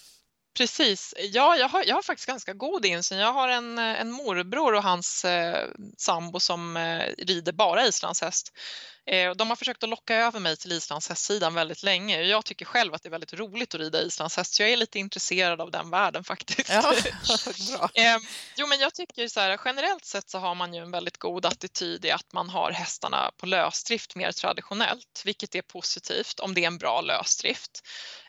Precis. 0.56 1.14
Ja, 1.18 1.56
jag 1.56 1.68
har, 1.68 1.84
jag 1.84 1.94
har 1.94 2.02
faktiskt 2.02 2.26
ganska 2.26 2.52
god 2.52 2.84
insyn. 2.84 3.18
Jag 3.18 3.32
har 3.32 3.48
en, 3.48 3.78
en 3.78 4.10
morbror 4.10 4.74
och 4.74 4.82
hans 4.82 5.24
eh, 5.24 5.68
sambo 5.96 6.40
som 6.40 6.76
eh, 6.76 7.02
rider 7.18 7.52
bara 7.52 7.86
islandshäst. 7.86 8.52
Eh, 9.10 9.30
de 9.30 9.48
har 9.48 9.56
försökt 9.56 9.82
att 9.82 9.88
locka 9.88 10.16
över 10.16 10.40
mig 10.40 10.56
till 10.56 10.72
islandshästsidan 10.72 11.54
väldigt 11.54 11.82
länge. 11.82 12.22
Jag 12.22 12.44
tycker 12.44 12.64
själv 12.64 12.94
att 12.94 13.02
det 13.02 13.08
är 13.08 13.10
väldigt 13.10 13.32
roligt 13.32 13.74
att 13.74 13.80
rida 13.80 14.02
islandshäst 14.02 14.54
så 14.54 14.62
jag 14.62 14.70
är 14.70 14.76
lite 14.76 14.98
intresserad 14.98 15.60
av 15.60 15.70
den 15.70 15.90
världen 15.90 16.24
faktiskt. 16.24 16.68
Ja, 16.68 16.82
bra. 17.78 17.90
eh, 17.94 18.18
jo, 18.56 18.66
men 18.66 18.80
jag 18.80 18.94
tycker 18.94 19.28
så 19.28 19.40
här, 19.40 19.60
generellt 19.64 20.04
sett 20.04 20.30
så 20.30 20.38
har 20.38 20.54
man 20.54 20.74
ju 20.74 20.82
en 20.82 20.90
väldigt 20.90 21.18
god 21.18 21.46
attityd 21.46 22.04
i 22.04 22.10
att 22.10 22.32
man 22.32 22.50
har 22.50 22.70
hästarna 22.70 23.30
på 23.36 23.46
lösdrift 23.46 24.16
mer 24.16 24.32
traditionellt, 24.32 25.22
vilket 25.24 25.54
är 25.54 25.62
positivt 25.62 26.40
om 26.40 26.54
det 26.54 26.62
är 26.62 26.66
en 26.66 26.78
bra 26.78 27.00
lösdrift. 27.00 27.82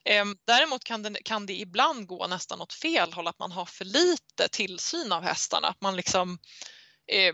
Ehm, 0.08 0.36
däremot 0.48 0.84
kan 0.84 1.04
det, 1.04 1.24
kan 1.24 1.46
det 1.46 1.54
ibland 1.54 2.08
gå 2.08 2.28
nästan 2.28 2.62
åt 2.62 2.74
fel 2.74 3.14
håll, 3.14 3.28
att 3.28 3.40
man 3.40 3.52
har 3.52 3.66
för 3.66 3.86
lite 3.86 4.48
tillsyn 4.52 5.12
av 5.12 5.24
hästarna. 5.24 5.68
Att 5.68 5.82
man 5.82 5.96
liksom 5.96 6.40
eh, 7.08 7.34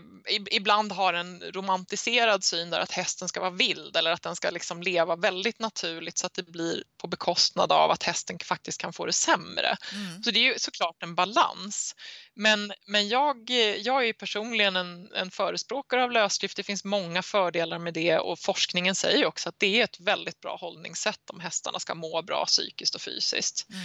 ibland 0.50 0.92
har 0.92 1.14
en 1.14 1.52
romantiserad 1.52 2.44
syn 2.44 2.70
där 2.70 2.80
att 2.80 2.92
hästen 2.92 3.28
ska 3.28 3.40
vara 3.40 3.50
vild 3.50 3.96
eller 3.96 4.10
att 4.10 4.22
den 4.22 4.36
ska 4.36 4.50
liksom 4.50 4.82
leva 4.82 5.16
väldigt 5.16 5.58
naturligt 5.58 6.18
så 6.18 6.26
att 6.26 6.34
det 6.34 6.42
blir 6.42 6.84
på 6.96 7.06
bekostnad 7.06 7.72
av 7.72 7.90
att 7.90 8.02
hästen 8.02 8.38
faktiskt 8.44 8.80
kan 8.80 8.92
få 8.92 9.06
det 9.06 9.12
sämre. 9.12 9.76
Mm. 9.92 10.22
Så 10.22 10.30
det 10.30 10.38
är 10.38 10.52
ju 10.52 10.58
såklart 10.58 11.02
en 11.02 11.14
balans. 11.14 11.94
Men, 12.34 12.72
men 12.86 13.08
jag, 13.08 13.50
jag 13.78 14.08
är 14.08 14.12
personligen 14.12 14.76
en, 14.76 15.12
en 15.12 15.30
förespråkare 15.30 16.04
av 16.04 16.12
lösdrift. 16.12 16.56
Det 16.56 16.62
finns 16.62 16.84
många 16.84 17.22
fördelar 17.22 17.78
med 17.78 17.94
det 17.94 18.18
och 18.18 18.38
forskningen 18.38 18.94
säger 18.94 19.26
också 19.26 19.48
att 19.48 19.58
det 19.58 19.80
är 19.80 19.84
ett 19.84 20.00
väldigt 20.00 20.40
bra 20.40 20.56
hållningssätt 20.56 21.30
om 21.30 21.40
hästarna 21.40 21.80
ska 21.80 21.94
må 21.94 22.22
bra 22.22 22.46
psykiskt 22.46 22.94
och 22.94 23.02
fysiskt. 23.02 23.66
Mm. 23.70 23.84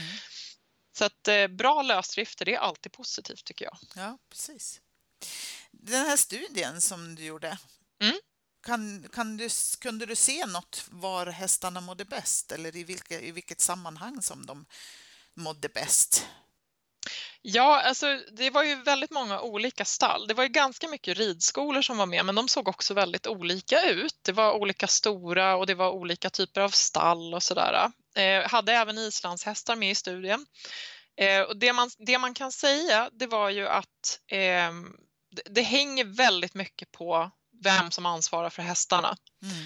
Så 0.91 1.05
att 1.05 1.27
eh, 1.27 1.47
bra 1.47 1.81
lösdrifter, 1.81 2.45
det 2.45 2.55
är 2.55 2.59
alltid 2.59 2.91
positivt 2.91 3.45
tycker 3.45 3.65
jag. 3.65 3.77
Ja, 3.95 4.17
precis. 4.29 4.81
Den 5.71 6.05
här 6.05 6.17
studien 6.17 6.81
som 6.81 7.15
du 7.15 7.23
gjorde, 7.23 7.57
mm. 8.01 8.15
kan, 8.65 9.09
kan 9.13 9.37
du, 9.37 9.49
kunde 9.79 10.05
du 10.05 10.15
se 10.15 10.45
något 10.45 10.85
var 10.89 11.25
hästarna 11.25 11.81
mådde 11.81 12.05
bäst 12.05 12.51
eller 12.51 12.75
i, 12.75 12.83
vilka, 12.83 13.19
i 13.19 13.31
vilket 13.31 13.61
sammanhang 13.61 14.21
som 14.21 14.45
de 14.45 14.65
mådde 15.33 15.69
bäst? 15.69 16.27
Ja, 17.41 17.81
alltså 17.81 18.19
det 18.31 18.49
var 18.49 18.63
ju 18.63 18.75
väldigt 18.75 19.11
många 19.11 19.41
olika 19.41 19.85
stall. 19.85 20.27
Det 20.27 20.33
var 20.33 20.43
ju 20.43 20.49
ganska 20.49 20.87
mycket 20.87 21.17
ridskolor 21.17 21.81
som 21.81 21.97
var 21.97 22.05
med, 22.05 22.25
men 22.25 22.35
de 22.35 22.47
såg 22.47 22.67
också 22.67 22.93
väldigt 22.93 23.27
olika 23.27 23.89
ut. 23.89 24.15
Det 24.21 24.31
var 24.31 24.53
olika 24.53 24.87
stora 24.87 25.55
och 25.55 25.67
det 25.67 25.75
var 25.75 25.91
olika 25.91 26.29
typer 26.29 26.61
av 26.61 26.69
stall 26.69 27.33
och 27.33 27.43
sådär. 27.43 27.91
Eh, 28.15 28.49
hade 28.49 28.73
även 28.73 28.97
islandshästar 28.97 29.75
med 29.75 29.91
i 29.91 29.95
studien. 29.95 30.45
Eh, 31.17 31.41
och 31.41 31.57
det, 31.57 31.73
man, 31.73 31.89
det 31.97 32.19
man 32.19 32.33
kan 32.33 32.51
säga, 32.51 33.09
det 33.13 33.27
var 33.27 33.49
ju 33.49 33.67
att 33.67 34.19
eh, 34.27 34.71
det, 35.31 35.41
det 35.49 35.61
hänger 35.61 36.03
väldigt 36.03 36.53
mycket 36.53 36.91
på 36.91 37.31
vem 37.63 37.91
som 37.91 38.05
ansvarar 38.05 38.49
för 38.49 38.61
hästarna. 38.61 39.17
Mm. 39.43 39.65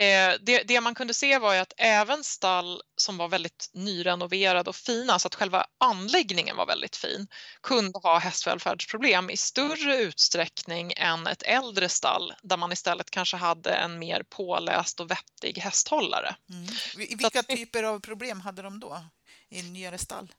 Eh, 0.00 0.38
det, 0.40 0.62
det, 0.62 0.80
man 0.80 0.94
kunde 0.94 1.14
se 1.14 1.38
var 1.38 1.54
ju 1.54 1.60
att 1.60 1.72
även 1.76 2.24
stall 2.24 2.82
som 2.96 3.16
var 3.16 3.28
väldigt 3.28 3.70
nyrenoverade 3.72 4.70
och 4.70 4.76
fina, 4.76 5.18
så 5.18 5.26
att 5.26 5.34
själva 5.34 5.66
anläggningen 5.78 6.56
var 6.56 6.66
väldigt 6.66 6.96
fin, 6.96 7.28
kunde 7.62 7.98
ha 7.98 8.18
hästvälfärdsproblem 8.18 9.30
i 9.30 9.36
större 9.36 9.96
utsträckning 9.96 10.92
än 10.96 11.26
ett 11.26 11.42
äldre 11.42 11.88
stall 11.88 12.32
där 12.42 12.56
man 12.56 12.72
istället 12.72 13.10
kanske 13.10 13.36
hade 13.36 13.70
en 13.70 13.98
mer 13.98 14.22
påläst 14.22 15.00
och 15.00 15.10
vettig 15.10 15.58
hästhållare. 15.58 16.36
Mm. 16.50 16.66
Vilka 16.96 17.42
typer 17.42 17.82
av 17.82 18.00
problem 18.00 18.40
hade 18.40 18.62
de 18.62 18.80
då 18.80 19.04
i 19.48 19.62
nyare 19.62 19.98
stall? 19.98 20.32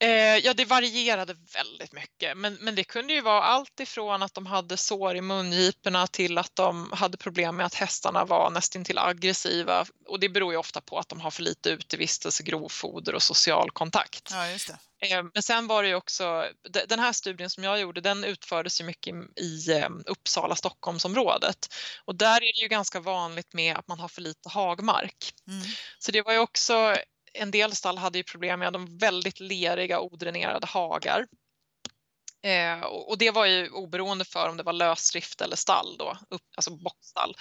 Eh, 0.00 0.36
ja, 0.36 0.54
det 0.54 0.64
varierade 0.64 1.36
väldigt 1.54 1.92
mycket, 1.92 2.36
men, 2.36 2.54
men 2.54 2.74
det 2.74 2.84
kunde 2.84 3.12
ju 3.12 3.20
vara 3.20 3.42
allt 3.42 3.80
ifrån 3.80 4.22
att 4.22 4.34
de 4.34 4.46
hade 4.46 4.76
sår 4.76 5.16
i 5.16 5.20
mungiporna 5.20 6.06
till 6.06 6.38
att 6.38 6.56
de 6.56 6.92
hade 6.92 7.16
problem 7.16 7.56
med 7.56 7.66
att 7.66 7.74
hästarna 7.74 8.24
var 8.24 8.50
nästintill 8.50 8.98
aggressiva 8.98 9.86
och 10.06 10.20
det 10.20 10.28
beror 10.28 10.52
ju 10.52 10.58
ofta 10.58 10.80
på 10.80 10.98
att 10.98 11.08
de 11.08 11.20
har 11.20 11.30
för 11.30 11.42
lite 11.42 11.70
utevistelse, 11.70 12.42
grovfoder 12.42 13.14
och 13.14 13.22
social 13.22 13.70
kontakt. 13.70 14.30
Ja, 14.32 14.50
just 14.50 14.68
det. 14.68 14.78
Eh, 15.08 15.22
men 15.34 15.42
sen 15.42 15.66
var 15.66 15.82
det 15.82 15.88
ju 15.88 15.94
också, 15.94 16.46
den 16.88 16.98
här 16.98 17.12
studien 17.12 17.50
som 17.50 17.64
jag 17.64 17.80
gjorde, 17.80 18.00
den 18.00 18.24
utfördes 18.24 18.80
ju 18.80 18.84
mycket 18.84 19.14
i 19.36 19.72
eh, 19.72 19.88
Uppsala, 20.06 20.56
Stockholmsområdet 20.56 21.74
och 22.04 22.14
där 22.14 22.36
är 22.36 22.58
det 22.58 22.62
ju 22.62 22.68
ganska 22.68 23.00
vanligt 23.00 23.54
med 23.54 23.76
att 23.76 23.88
man 23.88 24.00
har 24.00 24.08
för 24.08 24.20
lite 24.20 24.48
hagmark. 24.48 25.34
Mm. 25.48 25.62
Så 25.98 26.12
det 26.12 26.22
var 26.22 26.32
ju 26.32 26.38
också 26.38 26.96
en 27.38 27.50
del 27.50 27.76
stall 27.76 27.98
hade 27.98 28.18
ju 28.18 28.24
problem 28.24 28.60
med 28.60 28.72
de 28.72 28.98
väldigt 28.98 29.40
leriga 29.40 30.00
odränerade 30.00 30.66
hagar. 30.66 31.26
Eh, 32.42 32.80
och 32.80 33.18
det 33.18 33.30
var 33.30 33.46
ju 33.46 33.70
oberoende 33.70 34.24
för 34.24 34.48
om 34.48 34.56
det 34.56 34.62
var 34.62 34.72
lösdrift 34.72 35.40
eller 35.40 35.56
stall 35.56 35.96
då, 35.98 36.18
upp, 36.30 36.42
alltså 36.56 36.70
boxstall. 36.70 37.36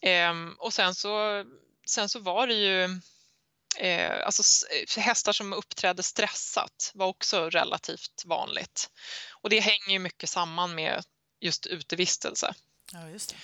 Eh, 0.00 0.32
och 0.58 0.72
sen 0.72 0.94
så, 0.94 1.44
sen 1.86 2.08
så 2.08 2.18
var 2.18 2.46
det 2.46 2.54
ju 2.54 2.84
eh, 3.76 4.26
alltså 4.26 4.66
hästar 5.00 5.32
som 5.32 5.52
uppträdde 5.52 6.02
stressat 6.02 6.92
var 6.94 7.06
också 7.06 7.50
relativt 7.50 8.22
vanligt. 8.24 8.90
Och 9.30 9.50
det 9.50 9.60
hänger 9.60 9.90
ju 9.90 9.98
mycket 9.98 10.30
samman 10.30 10.74
med 10.74 11.04
just 11.40 11.66
utevistelse. 11.66 12.54
Ja, 12.92 13.08
just 13.08 13.30
det. 13.30 13.36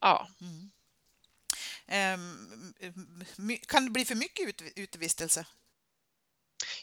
Ja. 0.00 0.28
Mm. 0.40 0.70
Ehm, 1.90 2.74
kan 3.68 3.84
det 3.84 3.90
bli 3.90 4.04
för 4.04 4.14
mycket 4.14 4.62
utevistelse? 4.76 5.46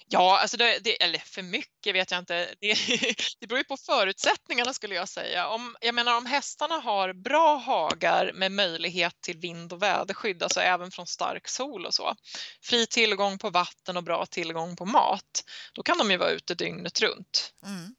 Ja, 0.07 0.39
alltså 0.39 0.57
det, 0.57 0.79
det, 0.83 1.03
eller 1.03 1.19
för 1.19 1.41
mycket 1.41 1.95
vet 1.95 2.11
jag 2.11 2.19
inte. 2.19 2.55
Det, 2.59 2.75
det 3.39 3.47
beror 3.47 3.57
ju 3.57 3.63
på 3.63 3.77
förutsättningarna 3.77 4.73
skulle 4.73 4.95
jag 4.95 5.09
säga. 5.09 5.47
Om, 5.47 5.75
jag 5.81 5.95
menar 5.95 6.17
om 6.17 6.25
hästarna 6.25 6.75
har 6.75 7.13
bra 7.13 7.55
hagar 7.55 8.31
med 8.33 8.51
möjlighet 8.51 9.21
till 9.21 9.37
vind 9.37 9.73
och 9.73 9.81
väderskydd, 9.81 10.43
alltså 10.43 10.59
även 10.59 10.91
från 10.91 11.07
stark 11.07 11.47
sol 11.47 11.85
och 11.85 11.93
så, 11.93 12.15
fri 12.61 12.87
tillgång 12.87 13.37
på 13.37 13.49
vatten 13.49 13.97
och 13.97 14.03
bra 14.03 14.25
tillgång 14.25 14.75
på 14.75 14.85
mat, 14.85 15.43
då 15.73 15.83
kan 15.83 15.97
de 15.97 16.11
ju 16.11 16.17
vara 16.17 16.31
ute 16.31 16.55
dygnet 16.55 17.01
runt. 17.01 17.53
Mm. 17.65 17.95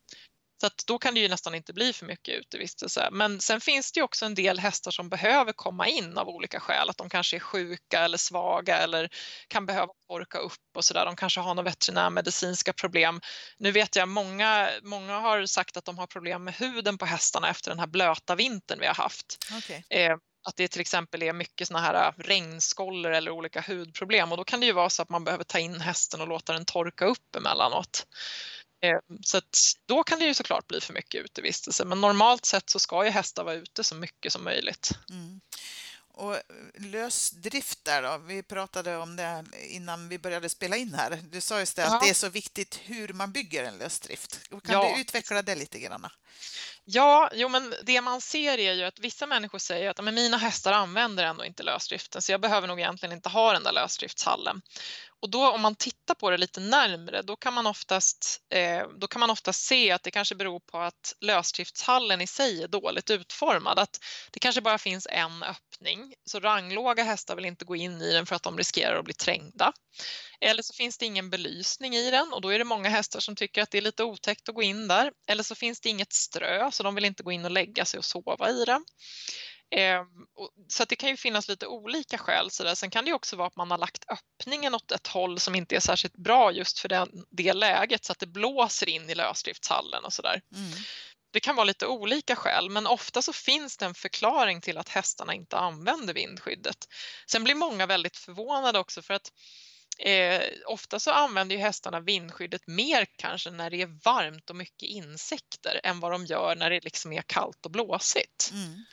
Så 0.61 0.67
att 0.67 0.87
då 0.87 0.99
kan 0.99 1.15
det 1.15 1.21
ju 1.21 1.29
nästan 1.29 1.55
inte 1.55 1.73
bli 1.73 1.93
för 1.93 2.07
mycket 2.07 2.35
utevistelse. 2.35 3.09
Men 3.13 3.41
sen 3.41 3.61
finns 3.61 3.93
det 3.93 3.99
ju 3.99 4.05
också 4.05 4.27
en 4.27 4.35
del 4.35 4.59
hästar 4.59 4.91
som 4.91 5.09
behöver 5.09 5.53
komma 5.53 5.87
in 5.87 6.19
av 6.19 6.29
olika 6.29 6.61
skäl. 6.61 6.91
Att 6.91 6.97
de 6.97 7.09
kanske 7.09 7.37
är 7.37 7.41
sjuka 7.41 8.01
eller 8.01 8.19
svaga 8.19 8.79
eller 8.79 9.09
kan 9.49 9.67
behöva 9.67 9.93
torka 10.09 10.39
upp 10.39 10.77
och 10.77 10.85
sådär. 10.85 11.05
De 11.05 11.17
kanske 11.17 11.41
har 11.41 11.55
några 11.55 11.71
veterinärmedicinska 11.71 12.73
problem. 12.73 13.21
Nu 13.59 13.73
vet 13.73 13.97
jag 13.97 14.09
många, 14.09 14.71
många 14.83 15.19
har 15.19 15.47
sagt 15.47 15.77
att 15.77 15.85
de 15.85 15.99
har 15.99 16.07
problem 16.07 16.45
med 16.45 16.55
huden 16.55 16.99
på 16.99 17.07
hästarna 17.07 17.51
efter 17.51 17.71
den 17.71 17.79
här 17.79 17.87
blöta 17.87 18.35
vintern 18.35 18.81
vi 18.81 18.87
har 18.87 18.95
haft. 18.95 19.39
Okay. 19.59 19.83
Eh, 19.91 20.17
att 20.49 20.57
det 20.57 20.69
till 20.69 20.81
exempel 20.81 21.23
är 21.23 21.33
mycket 21.33 21.69
såna 21.69 21.81
här 21.81 22.13
regnskoller 22.17 23.11
eller 23.11 23.31
olika 23.31 23.65
hudproblem 23.69 24.33
och 24.33 24.39
då 24.39 24.45
kan 24.45 24.61
det 24.61 24.67
ju 24.67 24.73
vara 24.73 24.91
så 24.91 25.03
att 25.03 25.09
man 25.09 25.25
behöver 25.25 25.45
ta 25.45 25.59
in 25.59 25.81
hästen 25.81 26.21
och 26.21 26.29
låta 26.29 26.53
den 26.53 26.65
torka 26.65 27.05
upp 27.05 27.37
emellanåt. 27.37 28.07
Eh, 28.81 28.99
så 29.25 29.41
då 29.87 30.03
kan 30.03 30.19
det 30.19 30.25
ju 30.25 30.35
såklart 30.35 30.67
bli 30.67 30.81
för 30.81 30.93
mycket 30.93 31.25
utevistelse 31.25 31.85
men 31.85 32.01
normalt 32.01 32.45
sett 32.45 32.71
så 32.71 32.79
ska 32.79 33.05
ju 33.05 33.11
hästar 33.11 33.45
vara 33.45 33.55
ute 33.55 33.85
så 33.85 33.95
mycket 33.95 34.33
som 34.33 34.45
möjligt. 34.45 34.91
Mm. 35.11 35.41
Och 36.19 36.37
lösdrift 36.75 37.85
där 37.85 38.03
då, 38.03 38.19
vi 38.19 38.43
pratade 38.43 38.97
om 38.97 39.17
det 39.17 39.45
innan 39.69 40.09
vi 40.09 40.19
började 40.19 40.49
spela 40.49 40.77
in 40.77 40.95
här. 40.95 41.21
Du 41.31 41.41
sa 41.41 41.59
just 41.59 41.77
det 41.77 41.87
att 41.87 42.03
det 42.03 42.11
är 42.11 42.15
så 42.15 42.29
viktigt 42.29 42.81
hur 42.85 43.13
man 43.13 43.33
bygger 43.33 43.65
en 43.65 43.79
lösdrift. 43.79 44.41
Kan 44.51 44.61
ja. 44.65 44.93
du 44.95 45.01
utveckla 45.01 45.43
det 45.43 45.55
lite 45.55 45.79
grann? 45.79 46.07
Ja, 46.85 47.31
jo, 47.35 47.49
men 47.49 47.75
det 47.83 48.01
man 48.01 48.21
ser 48.21 48.59
är 48.59 48.73
ju 48.73 48.85
att 48.85 48.99
vissa 48.99 49.27
människor 49.27 49.59
säger 49.59 49.91
att 49.91 50.05
men 50.05 50.15
mina 50.15 50.37
hästar 50.37 50.73
använder 50.73 51.25
ändå 51.25 51.45
inte 51.45 51.63
lösdriften 51.63 52.23
så 52.23 52.33
jag 52.33 52.41
behöver 52.41 52.69
nog 52.69 52.81
egentligen 52.81 53.13
inte 53.13 53.29
ha 53.29 53.53
den 53.53 53.63
där 53.63 53.73
lösdriftshallen. 53.73 54.63
Och 55.21 55.31
då 55.31 55.51
om 55.51 55.61
man 55.61 55.75
tittar 55.75 56.15
på 56.15 56.31
det 56.31 56.37
lite 56.37 56.61
närmre 56.61 57.23
då 57.23 57.37
kan 57.37 57.55
man 57.55 57.67
oftast, 57.67 58.41
eh, 58.55 58.89
då 58.89 59.07
kan 59.07 59.21
man 59.21 59.31
oftast 59.31 59.65
se 59.65 59.91
att 59.91 60.03
det 60.03 60.11
kanske 60.11 60.35
beror 60.35 60.61
på 60.61 60.79
att 60.79 61.15
lösdriftshallen 61.21 62.21
i 62.21 62.27
sig 62.27 62.63
är 62.63 62.69
dåligt 62.69 63.11
utformad. 63.11 63.79
Att 63.79 64.01
det 64.31 64.41
kanske 64.41 64.61
bara 64.61 64.79
finns 64.79 65.07
en 65.11 65.43
öppning 65.43 66.15
så 66.25 66.41
ranglåga 66.41 67.03
hästar 67.03 67.37
vill 67.37 67.45
inte 67.45 67.65
gå 67.65 67.77
in 67.77 68.03
i 68.03 68.13
den 68.13 68.27
för 68.27 68.37
att 68.37 68.43
de 68.43 68.59
riskerar 68.59 68.99
att 68.99 69.05
bli 69.05 69.15
trängda. 69.15 69.73
Eller 70.41 70.63
så 70.63 70.73
finns 70.73 70.99
det 70.99 71.07
ingen 71.07 71.31
belysning 71.31 71.95
i 71.95 72.11
den 72.11 72.33
och 72.33 72.41
då 72.41 72.49
är 72.49 72.59
det 72.59 72.65
många 72.65 72.89
hästar 72.89 73.21
som 73.21 73.37
tycker 73.37 73.63
att 73.63 73.71
det 73.71 73.79
är 73.79 73.83
lite 73.83 74.05
otäckt 74.05 74.49
att 74.49 74.55
gå 74.55 74.63
in 74.63 74.89
där. 74.89 75.13
Eller 75.29 75.43
så 75.43 75.55
finns 75.55 75.81
det 75.81 75.89
inget 75.89 76.13
strö 76.13 76.71
så 76.71 76.83
de 76.83 76.95
vill 76.95 77.05
inte 77.05 77.23
gå 77.23 77.33
in 77.33 77.45
och 77.45 77.51
lägga 77.51 77.85
sig 77.85 77.99
och 77.99 78.05
sova 78.05 78.51
i 78.51 78.65
den. 78.65 78.85
Eh, 79.71 80.03
så 80.69 80.85
det 80.85 80.97
kan 80.97 81.09
ju 81.09 81.17
finnas 81.17 81.49
lite 81.49 81.67
olika 81.67 82.19
skäl. 82.19 82.51
Så 82.51 82.65
där. 82.65 82.75
Sen 82.75 82.91
kan 82.91 83.05
det 83.05 83.13
också 83.13 83.37
vara 83.37 83.47
att 83.47 83.57
man 83.57 83.71
har 83.71 83.79
lagt 83.79 84.05
öppningen 84.09 84.75
åt 84.75 84.93
ett 84.93 85.07
håll 85.07 85.41
som 85.41 85.55
inte 85.55 85.77
är 85.77 85.81
särskilt 85.81 86.17
bra 86.17 86.53
just 86.53 86.79
för 86.79 86.89
den, 86.89 87.25
det 87.31 87.53
läget 87.53 88.05
så 88.05 88.13
att 88.13 88.19
det 88.19 88.27
blåser 88.27 88.89
in 88.89 89.11
i 89.11 89.15
lösdriftshallen 89.15 90.05
och 90.05 90.13
sådär. 90.13 90.41
Mm. 90.55 90.73
Det 91.33 91.41
kan 91.41 91.57
vara 91.57 91.65
lite 91.65 91.87
olika 91.87 92.37
skäl 92.37 92.71
men 92.71 92.87
ofta 92.87 93.23
så 93.23 93.33
finns 93.33 93.77
det 93.77 93.87
en 93.87 93.95
förklaring 93.95 94.61
till 94.61 94.79
att 94.79 94.89
hästarna 94.89 95.35
inte 95.35 95.57
använder 95.57 96.15
vindskyddet. 96.15 96.89
Sen 97.27 97.45
blir 97.45 97.55
många 97.55 97.87
väldigt 97.87 98.17
förvånade 98.17 98.79
också 98.79 99.03
för 99.03 99.15
att 99.15 99.33
Eh, 100.01 100.43
ofta 100.67 101.01
så 101.01 101.11
använder 101.11 101.57
ju 101.57 101.63
hästarna 101.63 102.01
vindskyddet 102.01 102.67
mer 102.67 103.07
kanske 103.17 103.51
när 103.51 103.71
det 103.71 103.83
är 103.83 104.05
varmt 104.05 104.51
och 104.51 104.57
mycket 104.57 104.89
insekter 104.89 105.81
än 105.85 106.01
vad 106.01 106.13
de 106.13 106.27
gör 106.27 106.57
när 106.57 106.71
det 106.71 106.85
liksom 106.85 107.13
är 107.13 107.23
kallt 107.23 107.65
och 107.65 107.71
blåsigt. 107.71 108.51
Mm. 108.53 108.85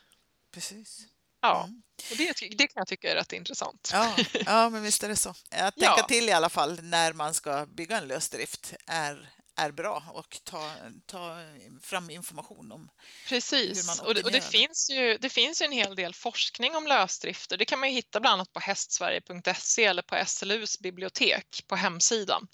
Precis. 0.56 1.00
Ja, 1.42 1.64
mm. 1.64 1.82
och 2.12 2.18
det, 2.18 2.34
det, 2.58 2.68
kan 2.68 2.82
jag 2.82 2.88
tycka 2.88 3.12
är 3.12 3.16
rätt 3.16 3.34
intressant. 3.34 3.90
Ja, 3.94 4.16
ja 4.46 4.70
men 4.70 4.84
visst 4.84 5.04
är 5.04 5.10
det 5.10 5.16
så. 5.16 5.30
Att 5.30 5.76
tänka 5.76 5.96
ja. 5.98 6.08
till 6.08 6.30
i 6.30 6.32
alla 6.32 6.50
fall 6.50 6.80
när 6.84 7.14
man 7.14 7.34
ska 7.34 7.66
bygga 7.66 7.98
en 7.98 8.08
lösdrift 8.08 8.74
är 8.86 9.30
är 9.56 9.72
bra 9.72 10.04
och 10.14 10.38
ta, 10.44 10.72
ta 11.06 11.38
fram 11.82 12.10
information 12.10 12.72
om 12.72 12.90
Precis. 13.28 13.78
hur 13.78 13.88
man 13.88 14.08
och, 14.08 14.16
det, 14.16 14.24
och 14.24 14.32
det, 14.32 14.42
finns 14.42 14.90
ju, 14.90 15.18
det 15.18 15.30
finns 15.30 15.62
ju 15.62 15.66
en 15.66 15.72
hel 15.72 15.96
del 15.96 16.14
forskning 16.14 16.76
om 16.76 16.88
lösdrifter. 16.88 17.58
Det 17.58 17.66
kan 17.66 17.80
man 17.80 17.90
hitta 17.90 18.20
bland 18.20 18.34
annat 18.34 18.54
på 18.54 18.60
hästsverige.se 18.60 19.86
eller 19.86 20.02
på 20.02 20.24
SLUs 20.26 20.80
bibliotek 20.80 21.64
på 21.68 21.76
hemsidan. 21.76 22.48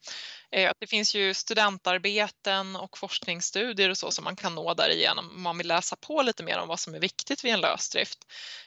Eh, 0.51 0.71
det 0.79 0.87
finns 0.87 1.15
ju 1.15 1.33
studentarbeten 1.33 2.75
och 2.75 2.97
forskningsstudier 2.97 3.89
och 3.89 3.97
så 3.97 4.11
som 4.11 4.23
man 4.23 4.35
kan 4.35 4.55
nå 4.55 4.73
därigenom 4.73 5.29
om 5.29 5.41
man 5.41 5.57
vill 5.57 5.67
läsa 5.67 5.95
på 5.95 6.21
lite 6.21 6.43
mer 6.43 6.59
om 6.59 6.67
vad 6.67 6.79
som 6.79 6.95
är 6.95 6.99
viktigt 6.99 7.45
vid 7.45 7.53
en 7.53 7.61
lösdrift. 7.61 8.19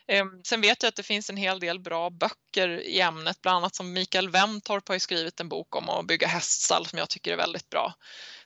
Ehm, 0.07 0.43
sen 0.45 0.61
vet 0.61 0.83
jag 0.83 0.89
att 0.89 0.97
det 0.97 1.03
finns 1.03 1.31
en 1.31 1.37
hel 1.37 1.61
del 1.61 1.81
bra 1.81 2.11
böcker 2.11 2.69
i 2.69 3.01
ämnet, 3.01 3.43
bland 3.43 3.57
annat 3.57 3.75
som 3.75 3.93
Mikael 3.93 4.31
Wentorp 4.31 4.89
har 4.89 4.99
skrivit 4.99 5.41
en 5.41 5.49
bok 5.49 5.77
om 5.77 5.89
att 5.89 6.07
bygga 6.07 6.27
häststall 6.27 6.87
som 6.87 6.99
jag 6.99 7.09
tycker 7.09 7.33
är 7.33 7.37
väldigt 7.37 7.71
bra, 7.71 7.95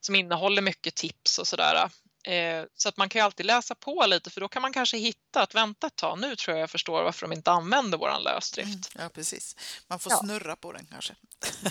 som 0.01 0.15
innehåller 0.15 0.63
mycket 0.63 0.95
tips 0.95 1.39
och 1.39 1.47
sådär. 1.47 1.91
Eh, 2.25 2.65
så 2.77 2.89
att 2.89 2.97
man 2.97 3.09
kan 3.09 3.21
ju 3.21 3.25
alltid 3.25 3.47
läsa 3.47 3.75
på 3.75 4.07
lite 4.07 4.31
för 4.31 4.41
då 4.41 4.49
kan 4.49 4.63
man 4.63 4.73
kanske 4.73 4.97
hitta 4.97 5.43
att 5.43 5.55
vänta 5.55 5.87
ett 5.87 5.97
tag, 5.97 6.21
nu 6.21 6.37
tror 6.37 6.57
jag 6.57 6.63
jag 6.63 6.71
förstår 6.71 7.03
varför 7.03 7.27
de 7.27 7.33
inte 7.33 7.51
använder 7.51 7.99
våran 7.99 8.23
lösdrift. 8.23 8.95
Mm, 8.95 9.05
ja, 9.05 9.09
precis. 9.09 9.57
Man 9.87 9.99
får 9.99 10.13
ja. 10.13 10.19
snurra 10.19 10.57
på 10.57 10.73
den 10.73 10.87
kanske. 10.91 11.15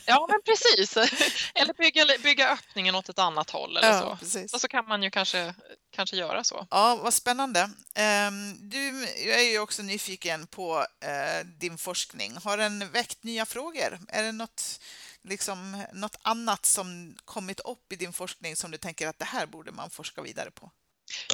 Ja, 0.06 0.28
men 0.30 0.42
precis. 0.46 0.98
Eller 1.56 1.74
bygga, 1.74 2.06
bygga 2.24 2.50
öppningen 2.50 2.96
åt 2.96 3.10
ett 3.10 3.20
annat 3.20 3.50
håll 3.50 3.78
eller 3.78 3.88
Ja, 3.92 4.02
så. 4.02 4.16
precis. 4.16 4.54
Och 4.54 4.62
så 4.62 4.68
kan 4.68 4.86
man 4.88 5.04
ju 5.04 5.10
kanske, 5.12 5.54
kanske 5.92 6.16
göra 6.16 6.44
så. 6.44 6.68
Ja, 6.72 6.96
vad 7.04 7.14
spännande. 7.14 7.70
Ehm, 7.96 8.70
Du 8.70 9.08
jag 9.26 9.40
är 9.40 9.52
ju 9.52 9.60
också 9.60 9.82
nyfiken 9.84 10.48
på 10.48 10.86
eh, 11.04 11.46
din 11.46 11.78
forskning. 11.78 12.38
Har 12.44 12.58
den 12.58 12.92
väckt 12.92 13.24
nya 13.24 13.46
frågor? 13.46 14.00
Är 14.08 14.24
det 14.24 14.32
något, 14.32 14.80
liksom, 15.24 15.84
något 15.94 16.18
annat 16.22 16.66
som 16.66 17.18
kommit 17.26 17.60
upp 17.60 17.94
i 17.94 17.96
din 17.96 18.14
forskning 18.14 18.56
som 18.56 18.72
du 18.72 18.78
tänker 18.78 19.08
att 19.08 19.20
det 19.20 19.26
här 19.26 19.46
borde 19.46 19.72
man 19.72 19.90
forska 19.90 20.22
vidare 20.22 20.52
på? 20.52 20.72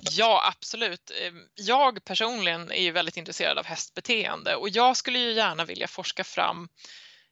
Ja, 0.02 0.54
absolut. 0.58 1.12
Ehm, 1.22 1.48
Jag 1.56 2.06
personligen 2.06 2.72
är 2.72 2.82
ju 2.82 2.92
väldigt 2.92 3.18
intresserad 3.18 3.58
av 3.58 3.66
hästbeteende 3.66 4.56
och 4.56 4.70
jag 4.70 4.98
skulle 4.98 5.20
ju 5.20 5.32
gärna 5.34 5.66
vilja 5.66 5.88
forska 5.88 6.24
fram 6.24 6.70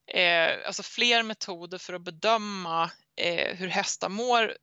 eh, 0.08 0.68
alltså 0.68 0.84
fler 0.84 1.24
metoder 1.24 1.78
för 1.78 1.94
att 1.94 2.02
bedöma 2.02 2.92
eh, 3.16 3.56
hur 3.56 3.68
hästar 3.68 4.10
mår 4.10 4.58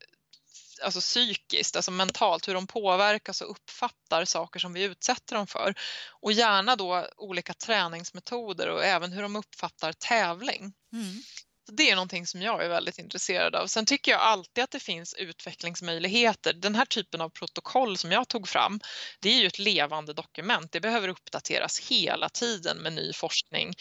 alltså 0.83 1.01
psykiskt, 1.01 1.77
alltså 1.77 1.90
mentalt, 1.90 2.48
hur 2.48 2.55
de 2.55 2.66
påverkas 2.66 3.40
och 3.40 3.51
uppfattar 3.51 4.24
saker 4.24 4.61
som 4.61 4.72
vi 4.72 4.83
utsätter 4.83 5.37
dem 5.37 5.46
för. 5.46 5.74
Och 6.20 6.33
gärna 6.33 6.77
då 6.77 7.09
olika 7.16 7.55
träningsmetoder 7.55 8.68
och 8.68 8.85
även 8.85 9.12
hur 9.12 9.22
de 9.22 9.37
uppfattar 9.37 9.92
tävling. 9.92 10.72
Mm. 10.92 11.22
Så 11.66 11.74
det 11.74 11.90
är 11.90 11.94
någonting 11.94 12.27
som 12.27 12.42
jag 12.42 12.64
är 12.64 12.68
väldigt 12.68 12.98
intresserad 12.98 13.55
av. 13.55 13.66
Sen 13.66 13.87
tycker 13.87 14.12
jag 14.12 14.20
alltid 14.20 14.64
att 14.64 14.70
det 14.70 14.81
finns 14.81 15.14
utvecklingsmöjligheter. 15.14 16.53
Den 16.53 16.74
här 16.74 16.85
typen 16.85 17.20
av 17.20 17.29
protokoll 17.29 17.96
som 17.96 18.12
jag 18.12 18.29
tog 18.29 18.48
fram, 18.48 18.81
det 19.20 19.29
är 19.29 19.40
ju 19.40 19.46
ett 19.46 19.59
levande 19.59 20.12
dokument. 20.12 20.72
Det 20.72 20.81
behöver 20.81 21.09
uppdateras 21.09 21.81
hela 21.81 22.29
tiden 22.29 22.79
med 22.79 22.92
ny 22.92 23.12
forskning. 23.12 23.74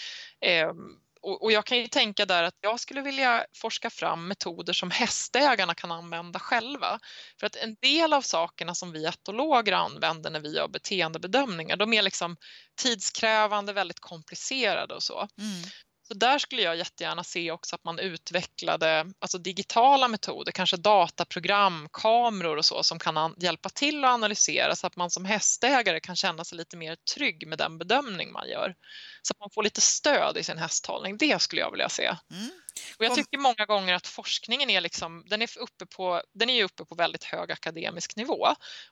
Och, 1.28 1.44
och 1.44 1.52
jag 1.52 1.66
kan 1.66 1.78
ju 1.78 1.88
tänka 1.88 2.26
där 2.26 2.44
att 2.44 2.58
jag 2.62 2.80
skulle 2.80 3.02
vilja 3.02 3.46
forska 3.56 3.90
fram 3.90 4.28
metoder 4.28 4.74
som 4.74 4.92
hästägarna 4.92 5.76
kan 5.76 5.92
använda 5.92 6.40
själva. 6.40 7.00
För 7.40 7.48
att 7.48 7.56
en 7.56 7.76
del 7.82 8.14
av 8.14 8.22
sakerna 8.22 8.76
som 8.76 8.92
vi 8.92 9.06
etologer 9.06 9.74
använder 9.74 10.30
när 10.30 10.40
vi 10.40 10.56
gör 10.56 10.68
beteendebedömningar, 10.68 11.78
de 11.78 11.94
är 11.94 12.02
liksom 12.02 12.38
tidskrävande, 12.82 13.74
väldigt 13.74 14.00
komplicerade 14.00 14.96
och 14.96 15.04
så. 15.04 15.20
Mm. 15.20 15.64
Så 16.08 16.14
där 16.14 16.40
skulle 16.40 16.62
jag 16.62 16.76
jättegärna 16.76 17.24
se 17.24 17.52
också 17.52 17.76
att 17.76 17.84
man 17.84 18.00
utvecklade 18.00 19.06
alltså 19.20 19.38
digitala 19.38 20.08
metoder, 20.08 20.52
kanske 20.52 20.78
dataprogram, 20.78 21.90
kameror 21.94 22.58
och 22.58 22.66
så 22.66 22.84
som 22.84 23.00
kan 23.00 23.18
an- 23.18 23.36
hjälpa 23.38 23.70
till 23.70 24.06
att 24.06 24.10
analysera 24.10 24.76
så 24.76 24.88
att 24.88 24.96
man 24.96 25.10
som 25.12 25.26
hästägare 25.26 26.00
kan 26.00 26.16
känna 26.16 26.44
sig 26.46 26.58
lite 26.58 26.78
mer 26.78 26.96
trygg 27.16 27.48
med 27.48 27.58
den 27.58 27.78
bedömning 27.78 28.32
man 28.32 28.50
gör. 28.50 28.76
Så 29.22 29.34
att 29.34 29.40
man 29.40 29.50
får 29.54 29.64
lite 29.64 29.82
stöd 29.82 30.38
i 30.38 30.44
sin 30.44 30.58
hästhållning. 30.58 31.18
Det 31.18 31.42
skulle 31.42 31.62
jag 31.62 31.72
vilja 31.72 31.90
se. 31.90 32.06
Mm. 32.06 32.50
Och 32.98 33.06
jag 33.06 33.16
tycker 33.16 33.38
många 33.38 33.66
gånger 33.66 33.94
att 33.94 34.08
forskningen 34.08 34.70
är 34.70 34.82
liksom, 34.82 35.26
den 35.28 35.42
är 35.42 35.60
uppe 35.60 35.86
på, 35.86 36.22
den 36.34 36.50
är 36.50 36.64
uppe 36.64 36.86
på 36.86 36.96
väldigt 36.96 37.24
hög 37.24 37.52
akademisk 37.52 38.16
nivå. 38.16 38.48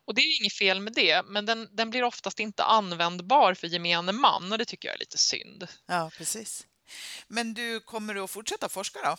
Och 0.06 0.16
det 0.16 0.22
är 0.22 0.42
inget 0.42 0.54
fel 0.54 0.80
med 0.80 0.94
det, 0.94 1.26
men 1.26 1.46
den, 1.46 1.70
den 1.72 1.90
blir 1.90 2.04
oftast 2.04 2.40
inte 2.40 2.64
användbar 2.64 3.54
för 3.54 3.68
gemene 3.68 4.12
man 4.12 4.52
och 4.52 4.58
det 4.58 4.66
tycker 4.66 4.88
jag 4.88 4.96
är 4.96 5.00
lite 5.00 5.18
synd. 5.18 5.68
Ja, 5.88 6.12
precis. 6.18 6.66
Men 7.28 7.54
du 7.54 7.80
kommer 7.80 8.14
du 8.14 8.22
att 8.22 8.32
fortsätta 8.32 8.70
forska 8.70 9.00
då? 9.02 9.18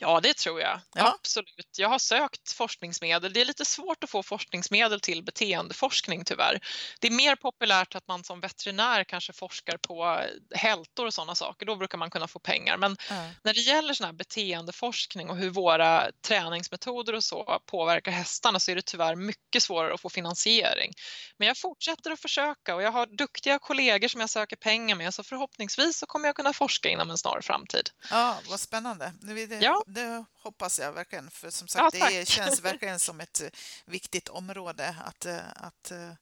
Ja, 0.00 0.20
det 0.20 0.36
tror 0.36 0.60
jag. 0.60 0.80
Ja. 0.94 1.14
Absolut. 1.20 1.74
Jag 1.78 1.88
har 1.88 1.98
sökt 1.98 2.52
forskningsmedel. 2.52 3.32
Det 3.32 3.40
är 3.40 3.44
lite 3.44 3.64
svårt 3.64 4.04
att 4.04 4.10
få 4.10 4.22
forskningsmedel 4.22 5.00
till 5.00 5.22
beteendeforskning 5.24 6.24
tyvärr. 6.24 6.60
Det 7.00 7.06
är 7.06 7.10
mer 7.10 7.36
populärt 7.36 7.94
att 7.94 8.08
man 8.08 8.24
som 8.24 8.40
veterinär 8.40 9.04
kanske 9.04 9.32
forskar 9.32 9.76
på 9.76 10.20
hältor 10.54 11.06
och 11.06 11.14
sådana 11.14 11.34
saker. 11.34 11.66
Då 11.66 11.76
brukar 11.76 11.98
man 11.98 12.10
kunna 12.10 12.28
få 12.28 12.38
pengar. 12.38 12.76
Men 12.76 12.96
Ja. 13.10 13.30
när 13.42 13.54
det 13.54 13.60
gäller 13.60 13.94
sån 13.94 14.06
här 14.06 14.12
beteendeforskning 14.12 15.30
och 15.30 15.36
hur 15.36 15.50
våra 15.50 16.10
träningsmetoder 16.26 17.12
och 17.14 17.24
så 17.24 17.62
påverkar 17.66 18.12
hästarna 18.12 18.60
så 18.60 18.70
är 18.70 18.74
det 18.76 18.86
tyvärr 18.86 19.16
mycket 19.16 19.62
svårare 19.62 19.94
att 19.94 20.00
få 20.00 20.08
finansiering. 20.10 20.92
Men 21.38 21.48
jag 21.48 21.58
fortsätter 21.58 22.10
att 22.10 22.20
försöka 22.20 22.74
och 22.74 22.82
jag 22.82 22.92
har 22.92 23.06
duktiga 23.06 23.58
kollegor 23.58 24.08
som 24.08 24.20
jag 24.20 24.30
söker 24.30 24.56
pengar 24.56 24.96
med 24.96 25.14
så 25.14 25.22
förhoppningsvis 25.22 25.98
så 25.98 26.06
kommer 26.06 26.28
jag 26.28 26.36
kunna 26.36 26.52
forska 26.52 26.88
inom 26.88 27.10
en 27.10 27.18
snar 27.18 27.40
framtid. 27.42 27.90
Ja, 28.10 28.38
vad 28.48 28.60
spännande. 28.60 29.12
Det, 29.20 29.46
det, 29.46 29.56
Ja. 29.56 29.82
Det 29.88 30.24
hoppas 30.42 30.78
jag 30.78 30.92
verkligen, 30.92 31.30
för 31.30 31.50
som 31.50 31.68
Ja, 31.74 31.80
sagt, 31.90 31.98
tack. 31.98 32.10
det 32.12 32.28
känns 32.28 32.60
verkligen 32.64 32.98
som 32.98 33.20
ett 33.20 33.40
eh, 33.40 33.48
viktigt 33.84 34.28
område 34.28 34.96
att, 35.04 35.24
eh, 35.26 35.40
att 35.56 35.90
eh, 35.90 36.12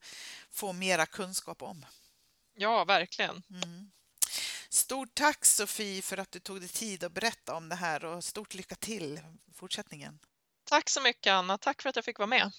få 0.50 0.72
mera 0.72 1.06
kunskap 1.06 1.62
om. 1.62 1.86
Ja, 2.54 2.84
verkligen. 2.84 3.42
Mm. 3.50 3.90
Stort 4.68 5.14
tack 5.14 5.44
Sofie 5.44 6.02
för 6.02 6.18
att 6.18 6.30
du 6.32 6.38
tog 6.38 6.60
dig 6.60 6.68
tid 6.68 7.04
att 7.04 7.12
berätta 7.12 7.54
om 7.54 7.68
det 7.68 7.74
här 7.76 8.04
och 8.04 8.24
stort 8.24 8.54
lycka 8.54 8.74
till 8.74 9.20
i 9.46 9.52
fortsättningen. 9.54 10.18
Tack 10.64 10.90
så 10.90 11.00
mycket 11.00 11.30
Anna, 11.30 11.58
tack 11.58 11.82
för 11.82 11.88
att 11.88 11.96
jag 11.96 12.04
fick 12.04 12.18
vara 12.18 12.26
med. 12.26 12.52